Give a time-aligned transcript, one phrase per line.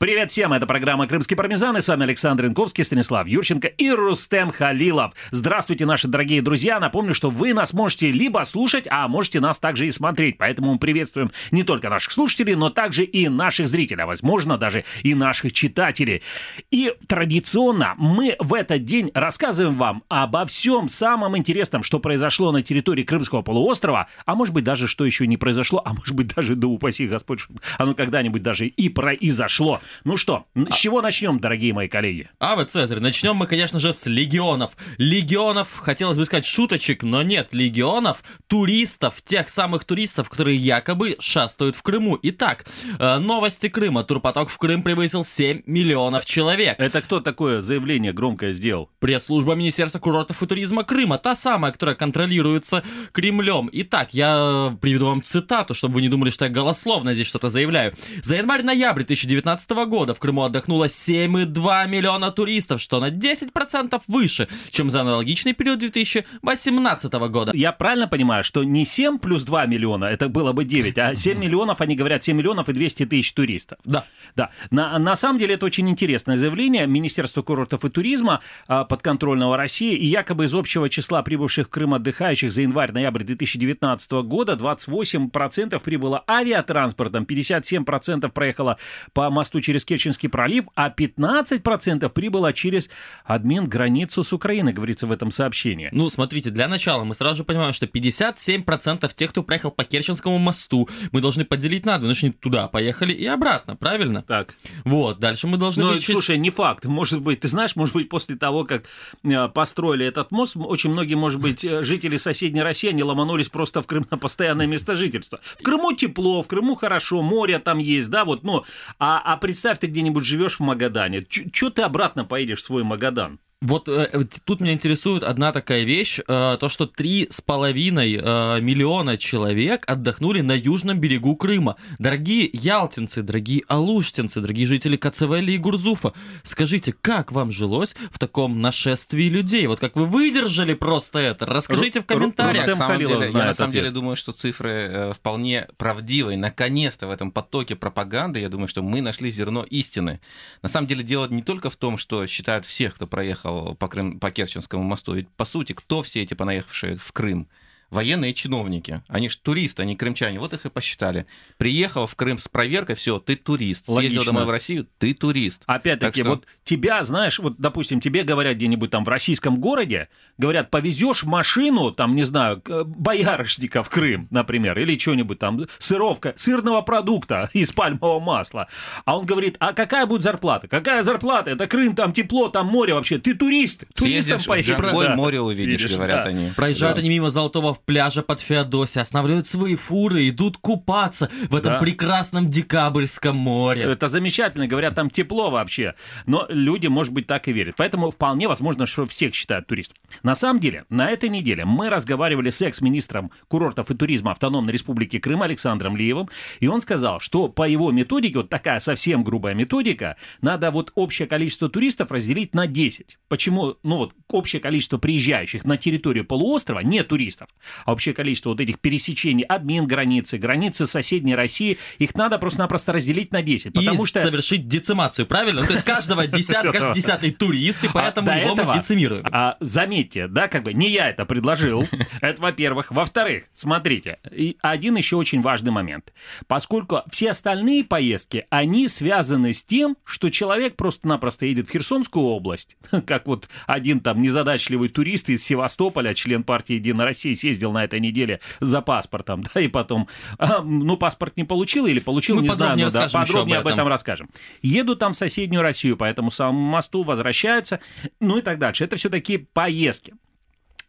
[0.00, 4.52] Привет всем, это программа «Крымский пармезан», и с вами Александр Инковский, Станислав Юрченко и Рустем
[4.52, 5.12] Халилов.
[5.32, 6.78] Здравствуйте, наши дорогие друзья.
[6.78, 10.38] Напомню, что вы нас можете либо слушать, а можете нас также и смотреть.
[10.38, 14.84] Поэтому мы приветствуем не только наших слушателей, но также и наших зрителей, а возможно даже
[15.02, 16.22] и наших читателей.
[16.70, 22.62] И традиционно мы в этот день рассказываем вам обо всем самом интересном, что произошло на
[22.62, 26.54] территории Крымского полуострова, а может быть даже что еще не произошло, а может быть даже
[26.54, 27.40] да упаси Господь,
[27.78, 29.80] оно когда-нибудь даже и произошло.
[30.04, 32.30] Ну что, с чего начнем, дорогие мои коллеги?
[32.38, 34.72] А вы, Цезарь, начнем мы, конечно же, с легионов.
[34.96, 41.76] Легионов, хотелось бы сказать шуточек, но нет, легионов, туристов, тех самых туристов, которые якобы шастают
[41.76, 42.18] в Крыму.
[42.22, 42.66] Итак,
[42.98, 44.04] э, новости Крыма.
[44.04, 46.78] Турпоток в Крым превысил 7 миллионов человек.
[46.78, 48.90] Это кто такое заявление громкое сделал?
[48.98, 53.68] Пресс-служба Министерства курортов и туризма Крыма, та самая, которая контролируется Кремлем.
[53.72, 57.94] Итак, я приведу вам цитату, чтобы вы не думали, что я голословно здесь что-то заявляю.
[58.22, 64.90] За январь-ноябрь 2019 года в Крыму отдохнуло 7,2 миллиона туристов, что на 10% выше, чем
[64.90, 67.52] за аналогичный период 2018 года.
[67.54, 71.38] Я правильно понимаю, что не 7 плюс 2 миллиона, это было бы 9, а 7
[71.38, 73.78] миллионов, они говорят 7 миллионов и 200 тысяч туристов.
[73.84, 74.04] Да.
[74.36, 74.50] Да.
[74.70, 79.94] На, на самом деле это очень интересное заявление Министерства курортов и туризма а, подконтрольного России,
[79.94, 86.24] и якобы из общего числа прибывших в Крым отдыхающих за январь-ноябрь 2019 года 28% прибыло
[86.28, 88.78] авиатранспортом, 57% проехало
[89.12, 92.88] по мосту через Керченский пролив, а 15% прибыло через
[93.26, 95.90] админ границу с Украиной, говорится в этом сообщении.
[95.92, 100.38] Ну, смотрите, для начала мы сразу же понимаем, что 57% тех, кто проехал по Керченскому
[100.38, 102.06] мосту, мы должны поделить на два.
[102.06, 104.22] Значит, туда поехали и обратно, правильно?
[104.22, 104.54] Так.
[104.84, 106.86] Вот, дальше мы должны Ну, вычесть- слушай, не факт.
[106.86, 108.84] Может быть, ты знаешь, может быть, после того, как
[109.24, 113.82] э, построили этот мост, очень многие, может быть, э, жители соседней России, они ломанулись просто
[113.82, 115.40] в Крым на постоянное место жительства.
[115.58, 118.64] В Крыму тепло, в Крыму хорошо, море там есть, да, вот, ну,
[118.98, 121.22] а, а представь, ты где-нибудь живешь в Магадане.
[121.24, 123.40] Че ты обратно поедешь в свой Магадан?
[123.60, 128.14] Вот э, э, тут меня интересует одна такая вещь, э, то что три с половиной
[128.14, 131.74] э, миллиона человек отдохнули на южном берегу Крыма.
[131.98, 136.12] Дорогие ялтинцы, дорогие алуштинцы, дорогие жители Кацевели и Гурзуфа,
[136.44, 139.66] скажите, как вам жилось в таком нашествии людей?
[139.66, 141.44] Вот как вы выдержали просто это?
[141.44, 142.58] Расскажите в комментариях.
[142.58, 143.82] Рустем на самом Халилов деле, я на самом ответ.
[143.82, 146.38] деле думаю, что цифры э, вполне правдивые.
[146.38, 150.20] Наконец-то в этом потоке пропаганды, я думаю, что мы нашли зерно истины.
[150.62, 153.47] На самом деле дело не только в том, что считают всех, кто проехал
[153.78, 155.14] по, Крым, по Керченскому мосту.
[155.14, 157.48] Ведь, по сути, кто все эти понаехавшие в Крым?
[157.90, 159.02] Военные чиновники.
[159.08, 160.38] Они же туристы, они крымчане.
[160.40, 161.26] Вот их и посчитали.
[161.56, 163.86] Приехал в Крым с проверкой, все, ты турист.
[163.86, 164.24] Съездил Логично.
[164.24, 165.62] домой в Россию, ты турист.
[165.66, 170.08] Опять-таки, Так что- вот тебя, знаешь, вот, допустим, тебе говорят где-нибудь там в российском городе,
[170.36, 176.34] говорят, повезешь машину, там, не знаю, к- боярышника в Крым, например, или что-нибудь там, сыровка,
[176.36, 178.68] сырного продукта из пальмового масла.
[179.06, 180.68] А он говорит, а какая будет зарплата?
[180.68, 181.50] Какая зарплата?
[181.52, 183.18] Это Крым, там тепло, там море вообще.
[183.18, 184.76] Ты турист, туристом поедешь.
[184.76, 185.16] Да.
[185.16, 186.30] море увидишь, Видишь, говорят да.
[186.30, 186.50] они.
[186.54, 187.00] Проезжают Да.
[187.00, 191.78] они мимо золотого пляжа под Феодосией, останавливают свои фуры, идут купаться в этом Да.
[191.78, 193.82] прекрасном декабрьском море.
[193.82, 195.94] Это замечательно, говорят, там тепло вообще.
[196.26, 197.74] Но люди, может быть, так и верят.
[197.76, 199.98] Поэтому вполне возможно, что всех считают туристом.
[200.22, 205.18] На самом деле, на этой неделе мы разговаривали с экс-министром курортов и туризма Автономной Республики
[205.18, 206.28] Крым Александром Лиевым,
[206.60, 211.26] и он сказал, что по его методике, вот такая совсем грубая методика, надо вот общее
[211.28, 213.18] количество туристов разделить на 10.
[213.28, 213.76] Почему?
[213.82, 217.48] Ну вот общее количество приезжающих на территорию полуострова, не туристов,
[217.84, 223.32] а общее количество вот этих пересечений админ границы, границы соседней России, их надо просто-напросто разделить
[223.32, 223.72] на 10.
[223.72, 224.20] Потому и что...
[224.20, 225.62] совершить децимацию, правильно?
[225.62, 229.24] Ну, то есть каждого десятка, десятый турист, и поэтому А до его мы децимируем.
[229.30, 231.86] а, заметьте, да, как бы не я это предложил.
[232.20, 232.90] Это во-первых.
[232.90, 234.18] Во-вторых, смотрите,
[234.60, 236.12] один еще очень важный момент.
[236.46, 242.76] Поскольку все остальные поездки, они связаны с тем, что человек просто-напросто едет в Херсонскую область,
[243.06, 248.00] как вот один там незадачливый турист из Севастополя, член партии «Единая Россия», съездил на этой
[248.00, 250.08] неделе за паспортом, да, и потом,
[250.38, 253.60] а, ну, паспорт не получил или получил, Мы не знаю, подробнее ну, да, подробнее об
[253.62, 253.88] об этом этом.
[253.88, 254.30] расскажем.
[254.62, 257.80] Едут там в соседнюю Россию по этому самому мосту, возвращаются,
[258.20, 258.84] ну и так дальше.
[258.84, 260.14] Это все такие поездки.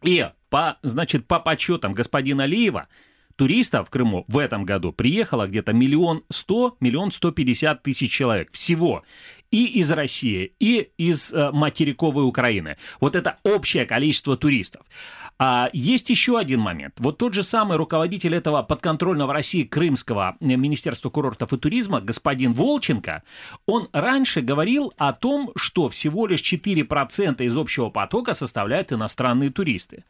[0.02, 2.88] И по, значит, по подсчетам господина Алиева,
[3.40, 8.52] туристов в Крыму в этом году приехало где-то миллион сто, миллион сто пятьдесят тысяч человек
[8.52, 9.02] всего.
[9.50, 12.76] И из России, и из э, материковой Украины.
[13.00, 14.84] Вот это общее количество туристов.
[15.38, 16.96] А есть еще один момент.
[16.98, 22.52] Вот тот же самый руководитель этого подконтрольного России Крымского э, Министерства курортов и туризма, господин
[22.52, 23.22] Волченко,
[23.64, 30.04] он раньше говорил о том, что всего лишь 4% из общего потока составляют иностранные туристы.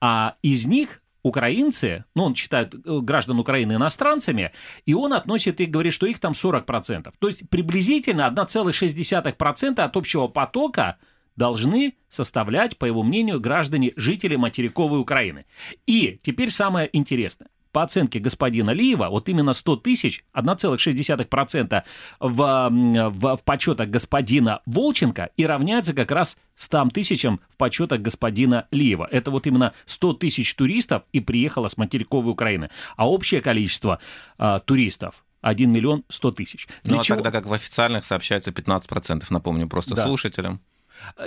[0.00, 4.52] А из них украинцы, ну, он считает э, граждан Украины иностранцами,
[4.84, 7.12] и он относит их, говорит, что их там 40%.
[7.18, 10.98] То есть приблизительно 1,6% от общего потока
[11.34, 15.46] должны составлять, по его мнению, граждане, жители материковой Украины.
[15.86, 21.84] И теперь самое интересное по оценке господина Лиева, вот именно 100 тысяч, 1,6%
[22.20, 28.66] в, в, в почетах господина Волченко и равняется как раз 100 тысячам в почетах господина
[28.70, 29.06] Лиева.
[29.10, 32.70] Это вот именно 100 тысяч туристов и приехало с материковой Украины.
[32.96, 33.98] А общее количество
[34.38, 36.68] э, туристов 1 миллион 100 тысяч.
[36.82, 37.16] Для ну, а чего...
[37.16, 40.06] тогда как в официальных сообщается 15%, напомню просто да.
[40.06, 40.62] слушателям.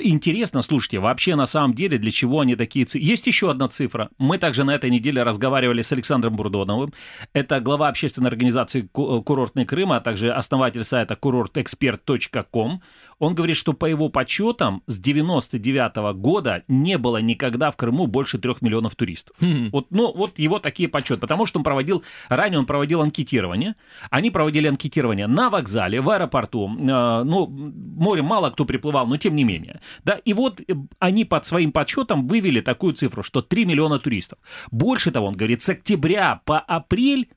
[0.01, 3.07] Интересно, слушайте, вообще на самом деле для чего они такие цифры?
[3.07, 4.09] Есть еще одна цифра.
[4.17, 6.93] Мы также на этой неделе разговаривали с Александром Бурдоновым.
[7.33, 12.81] Это глава общественной организации «Курортный Крым», а также основатель сайта курортэксперт.ком.
[13.19, 18.07] Он говорит, что по его подсчетам с 99 -го года не было никогда в Крыму
[18.07, 19.35] больше трех миллионов туристов.
[19.41, 19.69] Mm-hmm.
[19.71, 23.75] Вот, ну, вот его такие подсчеты, потому что он проводил, ранее он проводил анкетирование.
[24.09, 26.69] Они проводили анкетирование на вокзале, в аэропорту.
[26.69, 29.81] Э, ну, море мало кто приплывал, но тем не менее.
[30.05, 34.39] Да, и вот э, они под своим подсчетом вывели такую цифру, что 3 миллиона туристов.
[34.71, 37.27] Больше того, он говорит, с октября по апрель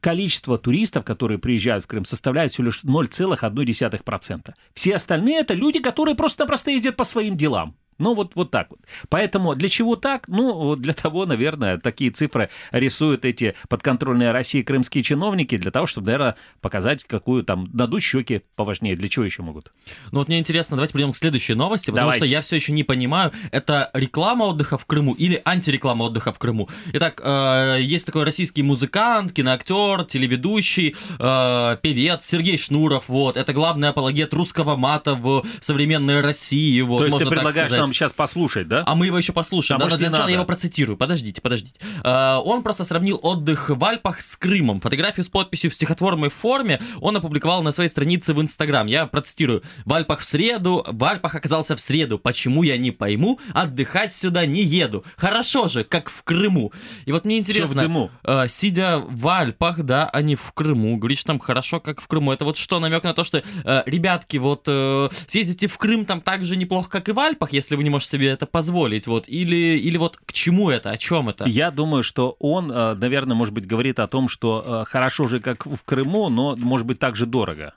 [0.00, 4.54] количество туристов, которые приезжают в Крым, составляет всего лишь 0,1%.
[4.74, 7.76] Все остальные это люди, которые просто-напросто ездят по своим делам.
[7.98, 8.80] Ну, вот, вот так вот.
[9.08, 10.28] Поэтому для чего так?
[10.28, 16.06] Ну, для того, наверное, такие цифры рисуют эти подконтрольные России крымские чиновники, для того, чтобы,
[16.06, 18.96] наверное, показать, какую там надуть щеки поважнее.
[18.96, 19.72] Для чего еще могут?
[20.12, 22.26] Ну, вот мне интересно, давайте перейдем к следующей новости, потому давайте.
[22.26, 26.38] что я все еще не понимаю, это реклама отдыха в Крыму или антиреклама отдыха в
[26.38, 26.68] Крыму.
[26.92, 33.36] Итак, э, есть такой российский музыкант, киноактер, телеведущий, э, певец Сергей Шнуров, вот.
[33.36, 37.94] Это главный апологет русского мата в современной России, вот, То есть ты предлагаешь нам нам
[37.94, 38.84] сейчас послушать, да?
[38.86, 39.76] А мы его еще послушаем.
[39.76, 40.96] А да, может, для начала я его процитирую.
[40.96, 41.80] Подождите, подождите.
[42.02, 44.80] Uh, он просто сравнил отдых в Альпах с Крымом.
[44.80, 48.86] Фотографию с подписью в стихотворной форме он опубликовал на своей странице в Инстаграм.
[48.86, 49.62] Я процитирую.
[49.84, 52.18] В Альпах в среду, в Альпах оказался в среду.
[52.18, 55.04] Почему я не пойму, отдыхать сюда не еду.
[55.16, 56.72] Хорошо же, как в Крыму.
[57.06, 58.10] И вот мне интересно, Все в дыму.
[58.24, 62.32] Uh, сидя в Альпах, да, а не в Крыму, говоришь там хорошо, как в Крыму.
[62.32, 66.20] Это вот что, намек на то, что, uh, ребятки, вот uh, съездите в Крым там
[66.20, 69.28] так же неплохо, как и в Альпах, если вы не можете себе это позволить, вот,
[69.28, 71.44] или, или вот к чему это, о чем это?
[71.44, 75.38] Я думаю, что он, э, наверное, может быть, говорит о том, что э, хорошо же,
[75.40, 77.74] как в Крыму, но, может быть, так же дорого.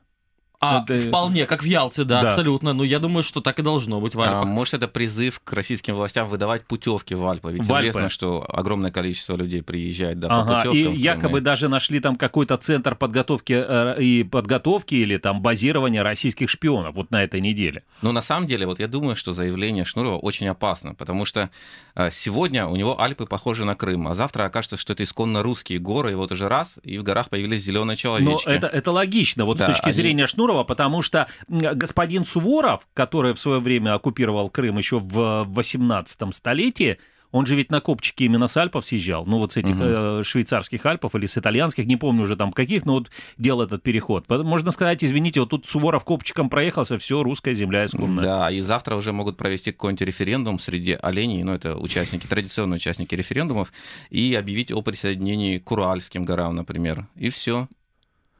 [0.63, 0.99] А, это...
[0.99, 2.73] вполне, как в Ялте, да, да, абсолютно.
[2.73, 4.43] Ну, я думаю, что так и должно быть в Альпах.
[4.43, 7.51] А, может, это призыв к российским властям выдавать путевки в Альпы?
[7.51, 8.13] Ведь в известно, Альпы.
[8.13, 10.93] что огромное количество людей приезжает да, ага, по путевкам.
[10.93, 16.47] И якобы даже нашли там какой-то центр подготовки э, и подготовки или там базирования российских
[16.47, 17.83] шпионов вот на этой неделе.
[18.03, 21.49] Ну, на самом деле, вот я думаю, что заявление Шнурова очень опасно, потому что
[21.95, 25.79] э, сегодня у него Альпы похожи на Крым, а завтра окажется, что это исконно русские
[25.79, 28.47] горы, и вот уже раз, и в горах появились зеленые человечки.
[28.47, 29.93] Но это, это логично, вот да, с точки они...
[29.93, 36.33] зрения Шнурова, потому что господин Суворов, который в свое время оккупировал Крым еще в 18
[36.33, 36.97] столетии,
[37.31, 39.83] он же ведь на копчике именно с Альпов съезжал, ну вот с этих угу.
[39.83, 43.83] э, швейцарских Альпов или с итальянских, не помню уже там каких, но вот делал этот
[43.83, 44.29] переход.
[44.29, 48.23] Можно сказать, извините, вот тут Суворов копчиком проехался, все, русская земля исконная.
[48.23, 53.15] Да, и завтра уже могут провести какой-нибудь референдум среди оленей, ну это участники, традиционные участники
[53.15, 53.71] референдумов,
[54.09, 57.67] и объявить о присоединении к Уральским горам, например, и все.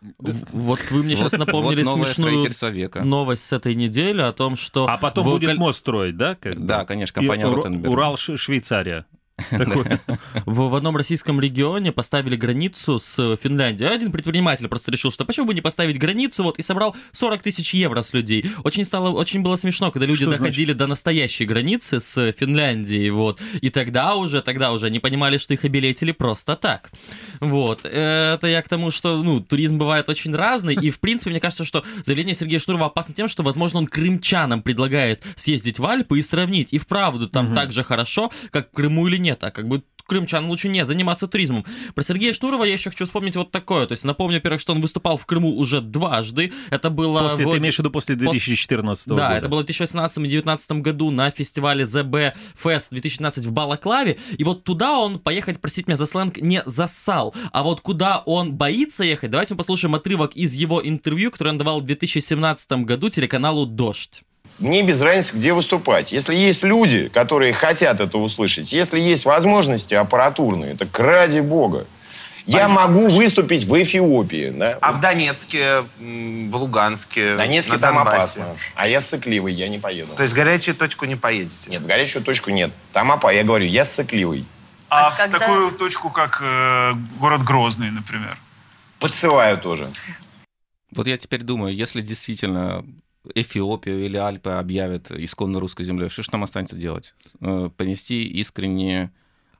[0.02, 3.04] Вот вы мне сейчас напомнили вот смешную века.
[3.04, 4.88] новость с этой недели о том, что...
[4.88, 6.38] А потом будет мост строить, да?
[6.42, 7.92] Да, конечно, компания Ротенберг.
[7.92, 9.06] Урал, Швейцария.
[10.46, 13.90] В, одном российском регионе поставили границу с Финляндией.
[13.90, 17.74] Один предприниматель просто решил, что почему бы не поставить границу, вот, и собрал 40 тысяч
[17.74, 18.46] евро с людей.
[18.64, 23.40] Очень стало, очень было смешно, когда люди доходили до настоящей границы с Финляндией, вот.
[23.62, 26.92] И тогда уже, тогда уже они понимали, что их обилетили просто так.
[27.40, 27.86] Вот.
[27.86, 31.66] Это я к тому, что, ну, туризм бывает очень разный, и, в принципе, мне кажется,
[31.66, 36.22] что заявление Сергея Шнурова опасно тем, что, возможно, он крымчанам предлагает съездить в Альпы и
[36.22, 39.84] сравнить, и вправду там так же хорошо, как в Крыму или нет, а как бы
[40.12, 41.66] крымчан лучше не заниматься туризмом.
[41.96, 43.88] Про Сергея Шнурова я еще хочу вспомнить вот такое.
[43.88, 46.52] То есть напомню, во-первых, что он выступал в Крыму уже дважды.
[46.70, 47.20] Это было...
[47.20, 47.52] После, в...
[47.52, 49.10] Ты имеешь в виду после 2014 Пос...
[49.10, 49.22] года?
[49.22, 54.18] Да, это было в 2018 и 2019 году на фестивале ZB Fest 2019 в Балаклаве.
[54.38, 57.34] И вот туда он поехать, простите меня за сленг, не засал.
[57.54, 61.58] А вот куда он боится ехать, давайте мы послушаем отрывок из его интервью, которое он
[61.58, 64.24] давал в 2017 году телеканалу «Дождь».
[64.62, 66.12] Мне без разницы, где выступать.
[66.12, 71.88] Если есть люди, которые хотят это услышать, если есть возможности аппаратурные, так ради бога.
[72.46, 74.50] Я могу выступить в Эфиопии.
[74.50, 74.78] Да?
[74.82, 78.56] А в Донецке, в Луганске, В Донецке там опасно.
[78.76, 80.14] А я сыкливый, я не поеду.
[80.16, 81.70] То есть в горячую точку не поедете?
[81.72, 82.72] Нет, в горячую точку нет.
[82.94, 83.36] Там опасно.
[83.38, 84.46] Я говорю, я сыкливый.
[84.90, 88.38] А, А в когда- такую точку, как э, город Грозный, например?
[89.00, 89.90] Подсылаю тоже.
[90.94, 92.84] Вот я теперь думаю, если действительно
[93.36, 97.14] Эфиопию или Альпы объявят исконно русской землей, что же нам останется делать?
[97.40, 99.12] Э, Понести искренние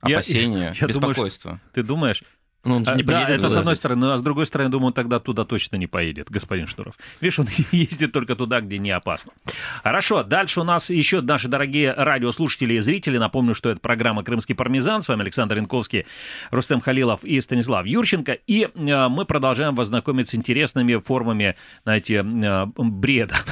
[0.06, 1.60] Я- опасения, я думаю, что- беспокойство.
[1.72, 2.24] Ты думаешь?
[2.64, 4.70] Ну, он же А, не да, поедет это с одной стороны, а с другой стороны,
[4.70, 6.94] думаю, он тогда туда точно не поедет, господин Шнуров.
[7.20, 9.32] Видишь, он ездит только туда, где не опасно.
[9.82, 13.18] Хорошо, дальше у нас еще наши дорогие радиослушатели и зрители.
[13.18, 15.02] Напомню, что это программа «Крымский пармезан».
[15.02, 16.06] С вами Александр Янковский,
[16.50, 18.32] Рустем Халилов и Станислав Юрченко.
[18.46, 23.36] И э, мы продолжаем вас знакомить с интересными формами, знаете, э, бреда.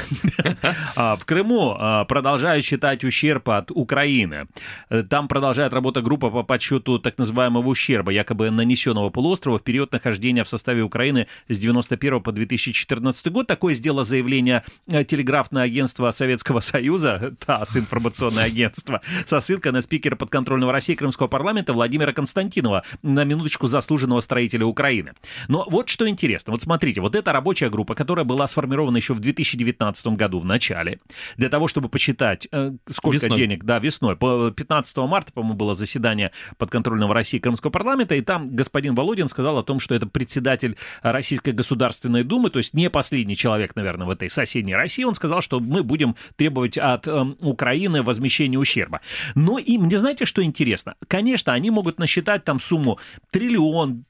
[0.97, 4.47] А, В Крыму а, продолжают считать ущерб от Украины.
[4.88, 9.92] Э, Там продолжает работа группа по подсчету так называемого ущерба, якобы нанесенного полуострову в период
[9.92, 13.47] нахождения в составе Украины с 91 по 2014 год.
[13.47, 20.16] Такое сделало заявление э, телеграфное агентство Советского Союза, ТАСС, информационное агентство, со ссылкой на спикера
[20.16, 25.12] подконтрольного России Крымского парламента Владимира Константинова, на минуточку заслуженного строителя Украины.
[25.49, 26.52] Но вот что интересно.
[26.52, 31.00] Вот смотрите, вот эта рабочая группа, которая была сформирована еще в 2019 году в начале,
[31.37, 33.38] для того, чтобы посчитать, э, сколько Весной.
[33.38, 38.54] денег, да, весной, по 15 марта, по-моему, было заседание подконтрольного России Крымского парламента, и там
[38.54, 43.37] господин Володин сказал о том, что это председатель Российской Государственной Думы, то есть не последний
[43.37, 48.03] человек, наверное, в этой соседней России, он сказал, что мы будем требовать от эм, Украины
[48.03, 49.01] возмещения ущерба.
[49.35, 50.95] Но и мне знаете, что интересно?
[51.09, 52.99] Конечно, они могут насчитать там сумму
[53.31, 54.05] триллион,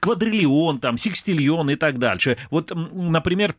[0.00, 2.36] квадриллион, там, секстиллион и так дальше.
[2.50, 3.54] Вот, например,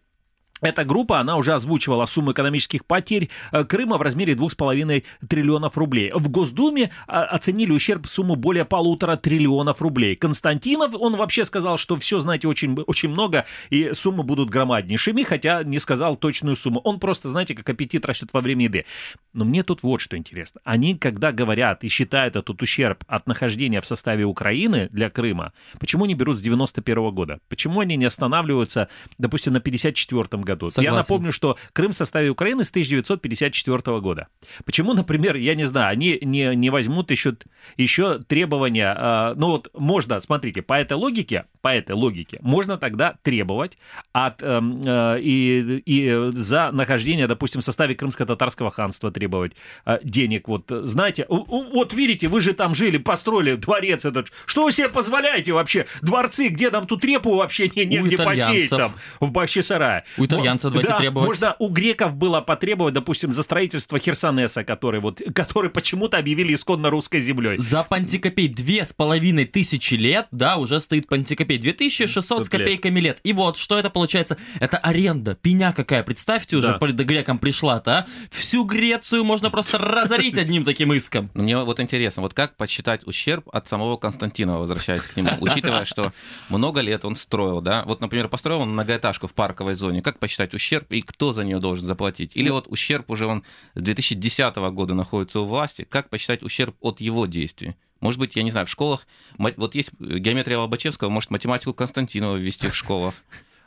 [0.65, 6.11] эта группа, она уже озвучивала сумму экономических потерь э, Крыма в размере 2,5 триллионов рублей.
[6.13, 10.15] В Госдуме а, оценили ущерб сумму более полутора триллионов рублей.
[10.15, 15.63] Константинов, он вообще сказал, что все, знаете, очень, очень много, и суммы будут громаднейшими, хотя
[15.63, 16.79] не сказал точную сумму.
[16.83, 18.85] Он просто, знаете, как аппетит растет во время еды.
[19.33, 20.61] Но мне тут вот что интересно.
[20.63, 26.05] Они, когда говорят и считают этот ущерб от нахождения в составе Украины для Крыма, почему
[26.05, 27.39] не берут с 91 года?
[27.49, 30.52] Почему они не останавливаются, допустим, на 54 году?
[30.61, 30.95] Я Согласен.
[30.95, 34.27] напомню, что Крым в составе Украины с 1954 года.
[34.65, 37.35] Почему, например, я не знаю, они не, не возьмут еще,
[37.77, 43.15] еще требования, э, ну вот можно, смотрите, по этой логике, по этой логике, можно тогда
[43.21, 43.77] требовать
[44.11, 49.53] от, эм, э, и, и за нахождение, допустим, в составе Крымско-Татарского ханства требовать
[49.85, 50.47] э, денег.
[50.47, 54.27] Вот, э, знаете, вот видите, вы же там жили, построили дворец этот.
[54.45, 55.85] Что вы себе позволяете вообще?
[56.01, 60.03] Дворцы, где нам тут репу вообще не, негде посеять там, в Бахчисарае.
[60.17, 61.27] У итальянцев давайте да, требовать.
[61.27, 66.89] Можно у греков было потребовать, допустим, за строительство Херсонеса, который вот, который почему-то объявили исконно
[66.89, 67.57] русской землей.
[67.57, 71.57] За пантикопей две с половиной тысячи лет, да, уже стоит пантикопей.
[71.57, 72.67] 2600 с Тут лет.
[72.67, 73.19] копейками лет.
[73.23, 74.37] И вот, что это получается?
[74.59, 75.35] Это аренда.
[75.35, 76.77] Пеня какая, представьте, уже Да.
[76.77, 78.05] по грекам пришла-то, а?
[78.31, 81.29] Всю Грецию можно просто разорить одним таким иском.
[81.33, 85.85] Но мне вот интересно, вот как подсчитать ущерб от самого Константинова, возвращаясь к нему, учитывая,
[85.85, 86.13] что
[86.49, 87.83] много лет он строил, да?
[87.85, 90.01] Вот, например, построил он многоэтажку в парковой зоне.
[90.01, 92.35] Как посчитать ущерб и кто за нее должен заплатить?
[92.35, 93.43] Или вот ущерб уже он
[93.75, 95.85] с 2010 года находится у власти.
[95.89, 97.75] Как посчитать ущерб от его действий?
[97.99, 102.67] Может быть, я не знаю, в школах, вот есть геометрия Лобачевского, может математику Константинова ввести
[102.67, 103.13] в школах.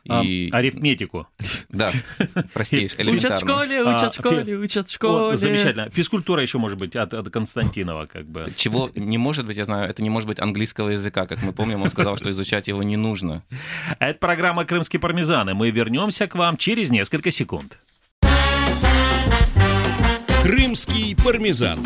[0.09, 1.27] А, И, арифметику.
[1.69, 1.91] да,
[2.53, 5.37] простейшее, Учат в школе, А, учат в школе, учат в школе.
[5.37, 5.91] замечательно.
[5.91, 8.47] Физкультура еще может быть от, от Константинова, как бы.
[8.57, 11.27] Чего не может быть, я знаю, это не может быть английского языка.
[11.27, 13.43] Как мы помним, он сказал, что изучать его не нужно.
[13.99, 15.55] Это программа «Крымские пармезаны».
[15.55, 17.79] Мы вернемся к вам через несколько секунд.
[20.43, 21.81] Крымский пармезан.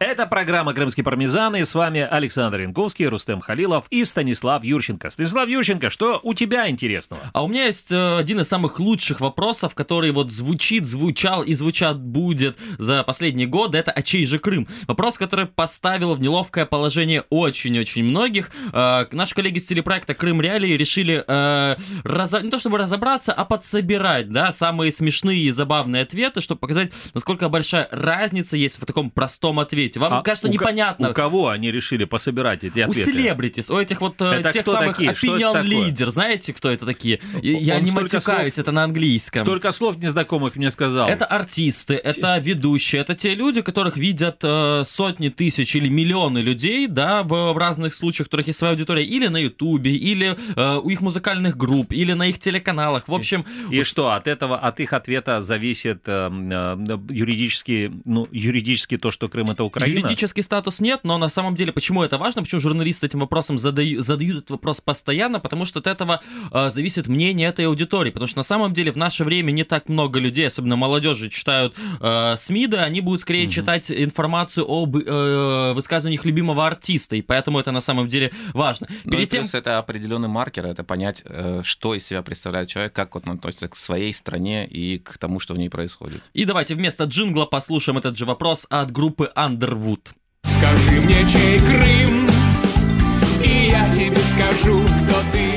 [0.00, 1.60] Это программа «Крымские пармезаны».
[1.60, 5.10] И с вами Александр Янковский, Рустем Халилов и Станислав Юрченко.
[5.10, 7.20] Станислав Юрченко, что у тебя интересного?
[7.34, 11.52] А у меня есть э, один из самых лучших вопросов, который вот звучит, звучал и
[11.52, 13.76] звучат будет за последние годы.
[13.76, 18.50] Это «А чей же Крым?» Вопрос, который поставил в неловкое положение очень-очень многих.
[18.72, 23.44] Э, наши коллеги с телепроекта «Крым Реалии» решили э, разо- не то чтобы разобраться, а
[23.44, 29.10] подсобирать, да, самые смешные и забавные ответы, чтобы показать, насколько большая разница есть в таком
[29.10, 29.89] простом ответе.
[29.98, 31.10] Вам А кажется у непонятно.
[31.10, 33.12] У кого они решили пособирать эти У ответы?
[33.12, 35.12] селебритис, у этих вот э, Это тех самых такие?
[35.12, 37.20] Opinion leader, знаете, кто это такие?
[37.42, 39.42] Я Он не матюкаюсь, слов- это на английском.
[39.42, 41.08] Столько слов незнакомых мне сказал.
[41.08, 46.86] Это артисты, это ведущие, это те люди, которых видят э, сотни тысяч или миллионы людей,
[46.86, 50.76] да, в, в разных случаях, у которых есть своя аудитория, или на Ютубе, или э,
[50.82, 53.08] у их музыкальных групп, или на их телеканалах.
[53.08, 58.26] В общем, И у- что, от этого, от их ответа зависит э, э, юридически, ну,
[58.30, 59.98] юридически то, что Крым это я Украина.
[59.98, 64.04] Юридический статус нет, но на самом деле, почему это важно, почему журналисты этим вопросом задают,
[64.04, 66.20] задают этот вопрос постоянно, потому что от этого
[66.52, 69.88] э, зависит мнение этой аудитории, потому что на самом деле в наше время не так
[69.88, 73.52] много людей, особенно молодежи, читают э, СМИ, да, они будут скорее угу.
[73.52, 78.88] читать информацию об э, высказываниях любимого артиста, и поэтому это на самом деле важно.
[79.04, 79.46] Ну Перед тем...
[79.52, 83.76] это определенный маркер, это понять, э, что из себя представляет человек, как он относится к
[83.76, 86.22] своей стране и к тому, что в ней происходит.
[86.32, 89.30] И давайте вместо джингла послушаем этот же вопрос от группы
[89.69, 89.99] Underwood.
[90.43, 92.27] Скажи мне, чей Крым,
[93.43, 95.51] и я тебе скажу, кто ты.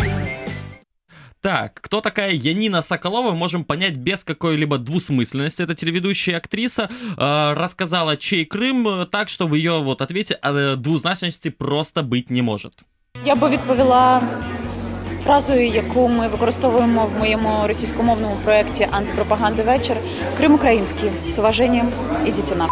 [1.41, 5.63] Так, кто такая Янина Соколова, можем понять без какой-либо двусмысленности.
[5.63, 11.49] Это телеведущая актриса, э, рассказала, чей Крым, так что в ее вот ответе э, двузначности
[11.49, 12.73] просто быть не может.
[13.25, 14.23] Я би відповіла
[15.25, 19.97] фразою, яку ми використовуємо в моєму російськомовному проєкті антипропаганди вечір.
[20.37, 21.93] Крим український з уваженням
[22.27, 22.69] ідіть на.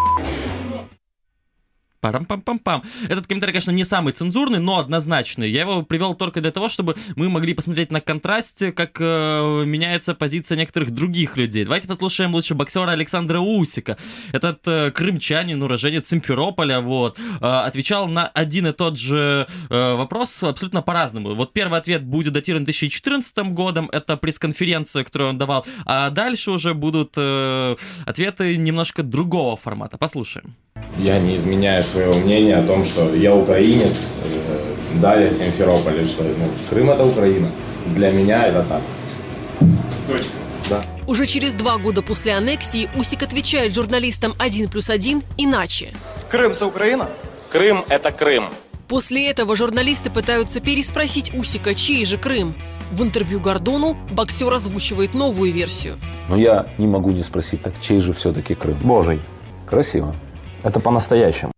[2.01, 2.83] Парам-пам-пам-пам.
[3.07, 5.49] Этот комментарий, конечно, не самый цензурный, но однозначный.
[5.49, 10.15] Я его привел только для того, чтобы мы могли посмотреть на контрасте, как э, меняется
[10.15, 11.63] позиция некоторых других людей.
[11.63, 13.97] Давайте послушаем лучше боксера Александра Усика.
[14.31, 20.41] Этот э, крымчанин, уроженец Симферополя, вот, э, отвечал на один и тот же э, вопрос
[20.41, 21.35] абсолютно по-разному.
[21.35, 26.73] Вот первый ответ будет датирован 2014 годом, это пресс-конференция, которую он давал, а дальше уже
[26.73, 29.97] будут э, ответы немножко другого формата.
[29.97, 30.55] Послушаем.
[30.97, 36.23] Я не изменяю своего мнения о том, что я украинец, э, да, я Симферополь, что
[36.23, 37.47] ну, Крым это Украина.
[37.87, 38.81] Для меня это так.
[40.07, 40.31] Точка.
[40.69, 40.81] Да.
[41.07, 45.89] Уже через два года после аннексии Усик отвечает журналистам «Один плюс один» иначе.
[46.29, 47.09] Крым– это Украина?
[47.49, 48.45] Крым– это Крым.
[48.87, 52.53] После этого журналисты пытаются переспросить Усика, чей же Крым.
[52.91, 55.97] В интервью Гордону боксер озвучивает новую версию.
[56.29, 58.77] Но я не могу не спросить, так чей же все-таки Крым?
[58.83, 59.19] Божий.
[59.65, 60.15] Красиво.
[60.63, 61.51] Это по-настоящему.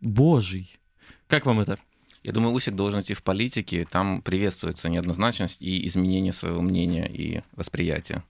[0.00, 0.78] Божий.
[1.26, 1.78] Как вам это?
[2.22, 7.42] Я думаю, Усик должен идти в политике, там приветствуется неоднозначность и изменение своего мнения и
[7.52, 8.24] восприятия.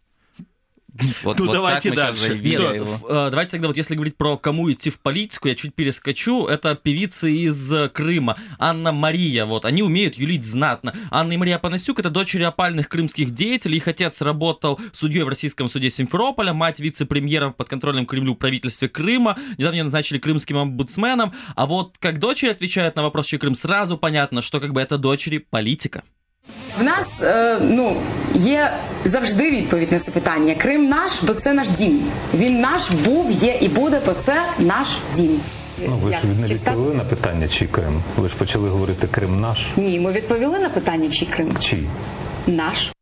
[1.23, 2.39] Вот, ну, вот давайте дальше.
[2.39, 2.99] Нет, его.
[3.09, 6.47] Э, давайте тогда вот если говорить про кому идти в политику, я чуть перескочу.
[6.47, 8.37] Это певицы из Крыма.
[8.59, 9.65] Анна Мария, вот.
[9.65, 10.95] Они умеют юлить знатно.
[11.11, 13.77] Анна и Мария Панасюк— это дочери опальных крымских деятелей.
[13.79, 19.39] Их отец работал судьей в российском суде Симферополя, мать вице-премьером в подконтрольном Кремлю правительстве Крыма.
[19.57, 21.33] Недавно ее назначили крымским омбудсменом.
[21.55, 24.99] А вот как дочери отвечают на вопрос, чей Крым, сразу понятно, что как бы это
[24.99, 26.03] дочери политика.
[26.81, 27.97] В нас е, ну,
[28.35, 28.73] є
[29.05, 30.55] завжди відповідь на це питання.
[30.55, 32.03] Крим наш, бо це наш дім.
[32.35, 35.41] Він наш був, є і буде, бо це наш дім.
[35.87, 38.03] Ну ви ж не відповіли на питання, чи Крим.
[38.17, 39.67] Ви ж почали говорити Крим наш.
[39.77, 41.57] Ні, ми відповіли на питання, чий Крим.
[41.61, 41.89] Чий?
[42.47, 42.93] Наш.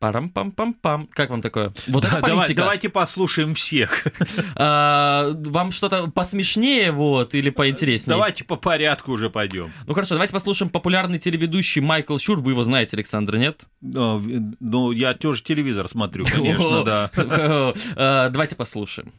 [0.00, 1.08] Парам-пам-пам-пам.
[1.12, 1.72] Как вам такое?
[1.88, 2.34] Вот да, это политика.
[2.34, 4.06] Давай, давайте послушаем всех.
[4.60, 8.14] А, вам что-то посмешнее, вот, или поинтереснее?
[8.14, 9.72] Давайте по порядку уже пойдем.
[9.86, 12.40] Ну хорошо, давайте послушаем популярный телеведущий Майкл Шур.
[12.40, 13.64] Вы его знаете, Александр, нет?
[13.80, 17.10] Ну, я тоже телевизор смотрю, конечно, да.
[17.16, 19.12] А, давайте послушаем.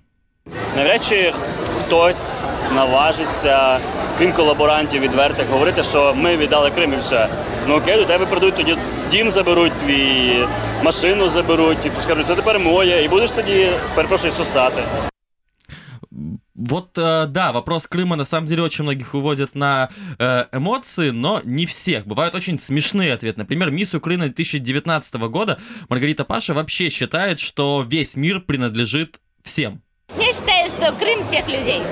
[0.77, 1.33] Навряд чи
[1.79, 3.79] хтось наважиться,
[4.19, 7.29] крім колаборантів відвертих, говорити, що ми віддали Крим і все.
[7.69, 8.77] Ну окей, до тебе прийдуть, тоді
[9.11, 10.47] дім заберуть, твій
[10.83, 14.83] машину заберуть, і скажуть, це тепер моє, і будеш тоді, перепрошую, сосати.
[16.55, 21.43] Вот, э, да, вопрос Крыма на самом деле очень многих выводит на э, эмоции, но
[21.45, 22.07] не всех.
[22.07, 23.39] Бывают очень смешные ответы.
[23.39, 29.83] Например, мисс Украины 2019 года Маргарита Паша вообще считает, что весь мир принадлежит всем.
[30.18, 31.84] Я считаю, что Крым всех людей.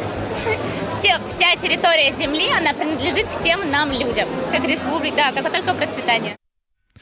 [0.90, 6.36] Все, вся территория Земли, она принадлежит всем нам людям, как республика, да, как только процветание.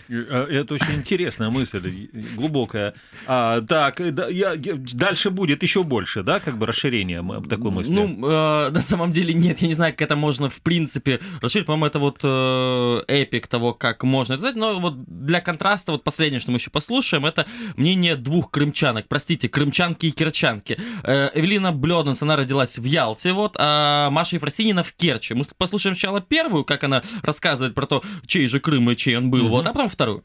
[0.10, 2.94] Э, это очень интересная мысль, глубокая.
[3.28, 7.94] А, так, да, я, дальше будет еще больше, да, как бы расширение такой мысли?
[7.94, 11.66] Ну, э, на самом деле нет, я не знаю, как это можно в принципе расширить.
[11.66, 14.58] По-моему, это вот э, эпик того, как можно это сделать.
[14.58, 19.08] Но вот для контраста, вот последнее, что мы еще послушаем, это мнение двух крымчанок.
[19.08, 20.78] Простите, крымчанки и кирчанки.
[21.04, 25.34] Э, Эвелина Блёденс, она родилась в Ялте, вот, а Маша Ефросинина в Керчи.
[25.34, 29.30] Мы послушаем сначала первую, как она рассказывает про то, чей же Крым и чей он
[29.30, 29.50] был, mm-hmm.
[29.50, 30.24] вот, а потом вторую.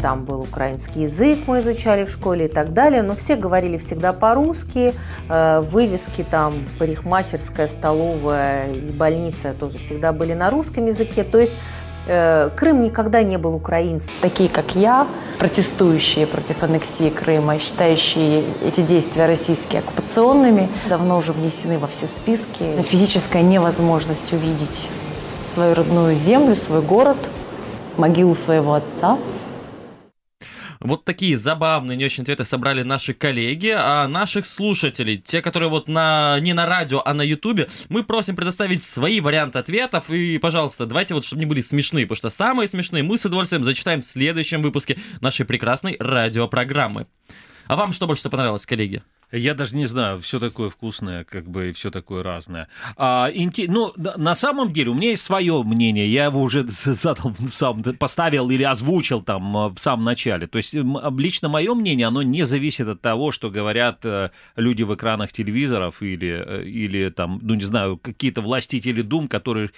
[0.00, 4.12] Там был украинский язык, мы изучали в школе и так далее, но все говорили всегда
[4.12, 4.94] по-русски.
[5.28, 11.22] Э, вывески там парикмахерская, столовая и больница тоже всегда были на русском языке.
[11.24, 11.52] То есть
[12.06, 14.12] э, Крым никогда не был украинским.
[14.20, 15.06] Такие, как я,
[15.38, 22.82] протестующие против аннексии Крыма, считающие эти действия российские оккупационными, давно уже внесены во все списки.
[22.82, 24.88] Физическая невозможность увидеть
[25.24, 27.18] свою родную землю, свой город–
[27.98, 29.18] могилу своего отца.
[30.82, 35.86] Вот такие забавные, не очень ответы собрали наши коллеги, а наших слушателей, те, которые вот
[35.88, 40.86] на, не на радио, а на ютубе, мы просим предоставить свои варианты ответов, и, пожалуйста,
[40.86, 44.04] давайте вот, чтобы они были смешные, потому что самые смешные мы с удовольствием зачитаем в
[44.04, 47.06] следующем выпуске нашей прекрасной радиопрограммы.
[47.68, 49.02] А вам что больше понравилось, коллеги?
[49.32, 52.68] Я даже не знаю, все такое вкусное, как бы, и все такое разное.
[52.96, 53.66] А, инте...
[53.66, 58.50] Ну, на самом деле, у меня есть свое мнение, я его уже задал, сам поставил
[58.50, 60.46] или озвучил там а, в самом начале.
[60.46, 64.94] То есть, лично мое мнение, оно не зависит от того, что говорят э, люди в
[64.94, 69.70] экранах телевизоров или, э, или там, ну, не знаю, какие-то властители дум, которые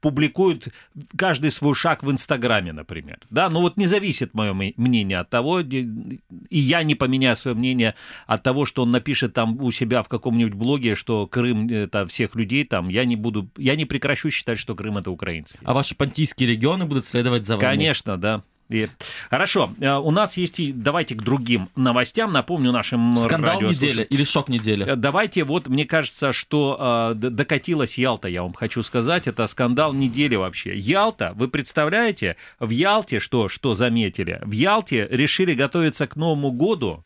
[0.00, 0.68] публикуют
[1.16, 3.18] каждый свой шаг в Инстаграме, например.
[3.30, 6.18] Да, ну вот не зависит мое мнение от того, и
[6.50, 7.94] я не поменяю свое мнение
[8.26, 12.34] от того, что он напишет там у себя в каком-нибудь блоге, что Крым это всех
[12.34, 15.58] людей, там я не буду, я не прекращу считать, что Крым это украинцы.
[15.64, 17.64] А ваши понтийские регионы будут следовать за вами?
[17.64, 18.42] Конечно, да.
[18.72, 18.88] И...
[19.30, 22.32] Хорошо, э, у нас есть и давайте к другим новостям.
[22.32, 24.86] Напомню нашим Скандал недели или шок недели?
[24.86, 29.28] Э, давайте, вот мне кажется, что э, докатилась Ялта, я вам хочу сказать.
[29.28, 30.74] Это скандал недели вообще.
[30.74, 34.40] Ялта, вы представляете, в Ялте что, что заметили?
[34.42, 37.04] В Ялте решили готовиться к Новому году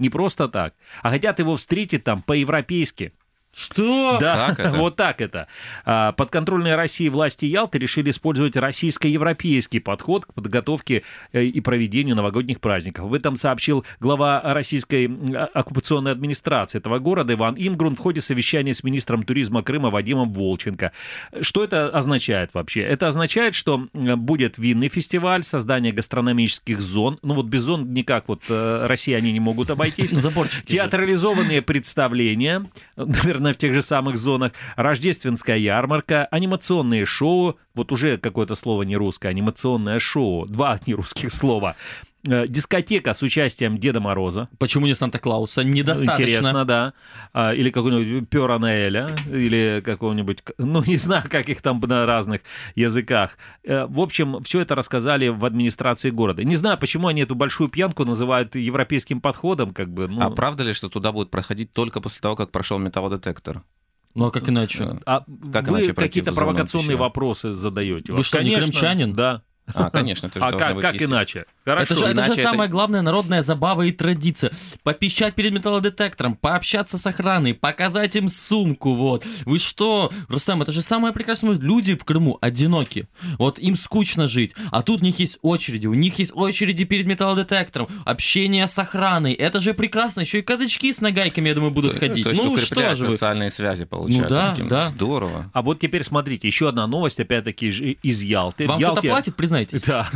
[0.00, 3.12] не просто так, а хотят его встретить там по-европейски.
[3.52, 4.18] Что?
[4.20, 5.48] Да, вот так это.
[5.84, 12.60] А, подконтрольные России власти Ялты решили использовать российско-европейский подход к подготовке э, и проведению новогодних
[12.60, 13.06] праздников.
[13.06, 18.72] Об этом сообщил глава российской а, оккупационной администрации этого города Иван Имгрун в ходе совещания
[18.72, 20.92] с министром туризма Крыма Вадимом Волченко.
[21.40, 22.82] Что это означает вообще?
[22.82, 27.18] Это означает, что будет винный фестиваль, создание гастрономических зон.
[27.22, 30.10] Ну вот без зон никак вот э, россияне не могут обойтись.
[30.20, 30.66] Заборчики.
[30.66, 38.16] Театрализованные представления, наверное, наверное, в тех же самых зонах, рождественская ярмарка, анимационные шоу, вот уже
[38.16, 44.48] какое-то слово не русское, анимационное шоу, два нерусских слова, Э, дискотека с участием Деда Мороза.
[44.58, 45.64] Почему не Санта-Клауса?
[45.64, 46.22] Недостаточно.
[46.22, 46.92] Интересно, да.
[47.32, 52.42] А, или какого-нибудь Пера Наэля, или какого-нибудь, ну, не знаю, как их там на разных
[52.74, 53.38] языках.
[53.64, 56.44] Э, в общем, все это рассказали в администрации города.
[56.44, 60.08] Не знаю, почему они эту большую пьянку называют европейским подходом, как бы.
[60.08, 60.20] Ну...
[60.20, 63.62] А правда ли, что туда будет проходить только после того, как прошел металлодетектор?
[64.14, 64.98] Ну а как иначе?
[65.06, 68.12] А как вы какие-то провокационные вопросы задаете?
[68.12, 69.12] Вы что, Конечно, не крымчанин?
[69.14, 69.42] Да.
[69.74, 71.44] А, конечно, это же А как, как иначе?
[71.64, 71.82] Хорошо.
[71.84, 72.72] Это же, это же самая это...
[72.72, 74.50] главная народная забава и традиция.
[74.82, 79.24] Попищать перед металлодетектором, пообщаться с охраной, показать им сумку, вот.
[79.44, 81.54] Вы что, Рустам, это же самое прекрасное.
[81.54, 83.08] Люди в Крыму одиноки.
[83.38, 84.54] Вот им скучно жить.
[84.70, 89.32] А тут у них есть очереди, у них есть очереди перед металлодетектором, общение с охраной.
[89.32, 90.20] Это же прекрасно.
[90.20, 92.24] Еще и казачки с нагайками, я думаю, будут ходить.
[92.24, 93.12] То есть ну что же вы?
[93.12, 94.56] социальные связи получаются.
[94.58, 94.86] Ну да, да.
[94.86, 95.50] Здорово.
[95.52, 97.68] А вот теперь смотрите, еще одна новость, опять-таки,
[98.02, 98.66] из Ялты.
[98.66, 99.86] Вам кто-то платит, признайтесь?
[99.86, 100.08] Да.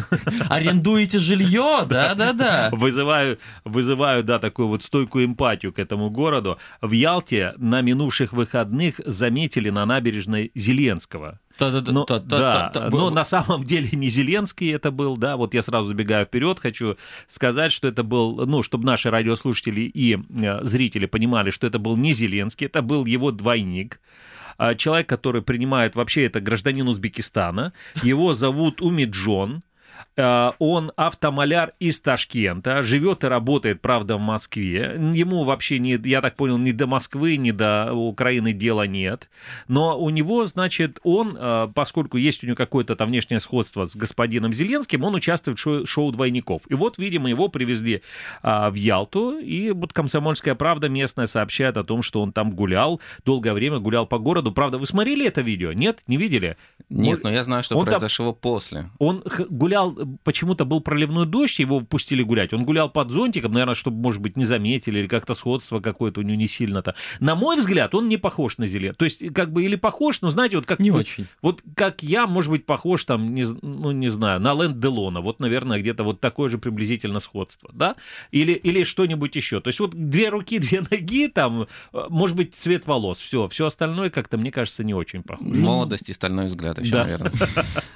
[0.49, 1.85] Арендуете жилье?
[1.89, 2.71] Да-да-да.
[2.73, 6.59] Вызываю, вызываю, да, такую вот стойкую эмпатию к этому городу.
[6.81, 11.41] В Ялте на минувших выходных заметили на набережной Зеленского.
[11.61, 16.27] Но, да, но на самом деле не Зеленский это был, да, вот я сразу забегаю
[16.27, 16.97] вперед, хочу
[17.29, 21.97] сказать, что это был, ну, чтобы наши радиослушатели и э, зрители понимали, что это был
[21.97, 24.01] не Зеленский, это был его двойник,
[24.77, 27.73] человек, который принимает вообще это гражданин Узбекистана.
[28.03, 29.63] Его зовут Умиджон.
[30.17, 34.99] Э, он автомаляр из Ташкента, живет и работает, правда, в Москве.
[35.15, 39.29] Ему вообще, не, я так понял, ни до Москвы, ни до Украины дела нет.
[39.69, 43.97] Но у него, значит, он, э, поскольку есть у него какое-то там внешнее сходство с
[43.97, 46.63] господином Зеленским, он участвует в шоу, шоу «Двойников».
[46.69, 48.03] И вот, видимо, его привезли
[48.43, 53.01] а, в Ялту, и вот «Комсомольская правда» местная сообщает о том, что он там гулял,
[53.25, 54.53] долгое время гулял по городу.
[54.53, 55.73] Правда, вы смотрели это видео?
[55.73, 56.03] Нет?
[56.07, 56.57] Не видели?
[56.89, 58.91] Нет, но я знаю, что он произошло там, после.
[58.99, 62.53] Он гулял почему-то был проливной дождь, его пустили гулять.
[62.53, 66.23] Он гулял под зонтиком, наверное, чтобы, может быть, не заметили, или как-то сходство какое-то у
[66.23, 66.95] него не сильно-то.
[67.21, 68.93] На мой взгляд, он не похож на Зеле.
[68.93, 70.79] То есть, как бы, или похож, но, знаете, вот как...
[70.79, 71.27] Не вот, очень.
[71.43, 75.21] Вот как я, может быть, похож, там, не, ну, не знаю, на Лэнд Делона.
[75.21, 77.97] Вот, наверное, где-то вот такое же приблизительно сходство, да?
[78.31, 79.61] Или, или что-нибудь еще.
[79.61, 83.49] То есть, вот две руки, две ноги, там, э, может быть, цвет волос, все.
[83.49, 85.61] Все остальное как-то, мне кажется, не очень похоже.
[85.61, 87.05] Молодость и стальной взгляд еще, да.
[87.05, 87.33] наверное.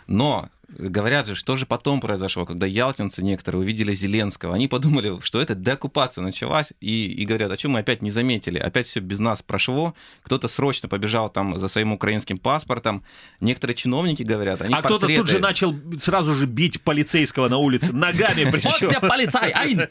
[0.07, 4.55] Но Говорят же, что же потом произошло, когда ялтинцы некоторые увидели Зеленского.
[4.55, 8.59] Они подумали, что это деоккупация началась, и, и говорят, а чем мы опять не заметили?
[8.59, 9.95] Опять все без нас прошло.
[10.23, 13.03] Кто-то срочно побежал там за своим украинским паспортом.
[13.41, 17.95] Некоторые чиновники говорят, они А кто-то тут же начал сразу же бить полицейского на улице
[17.95, 18.89] ногами причем.
[18.89, 19.89] Вот полицай, ай!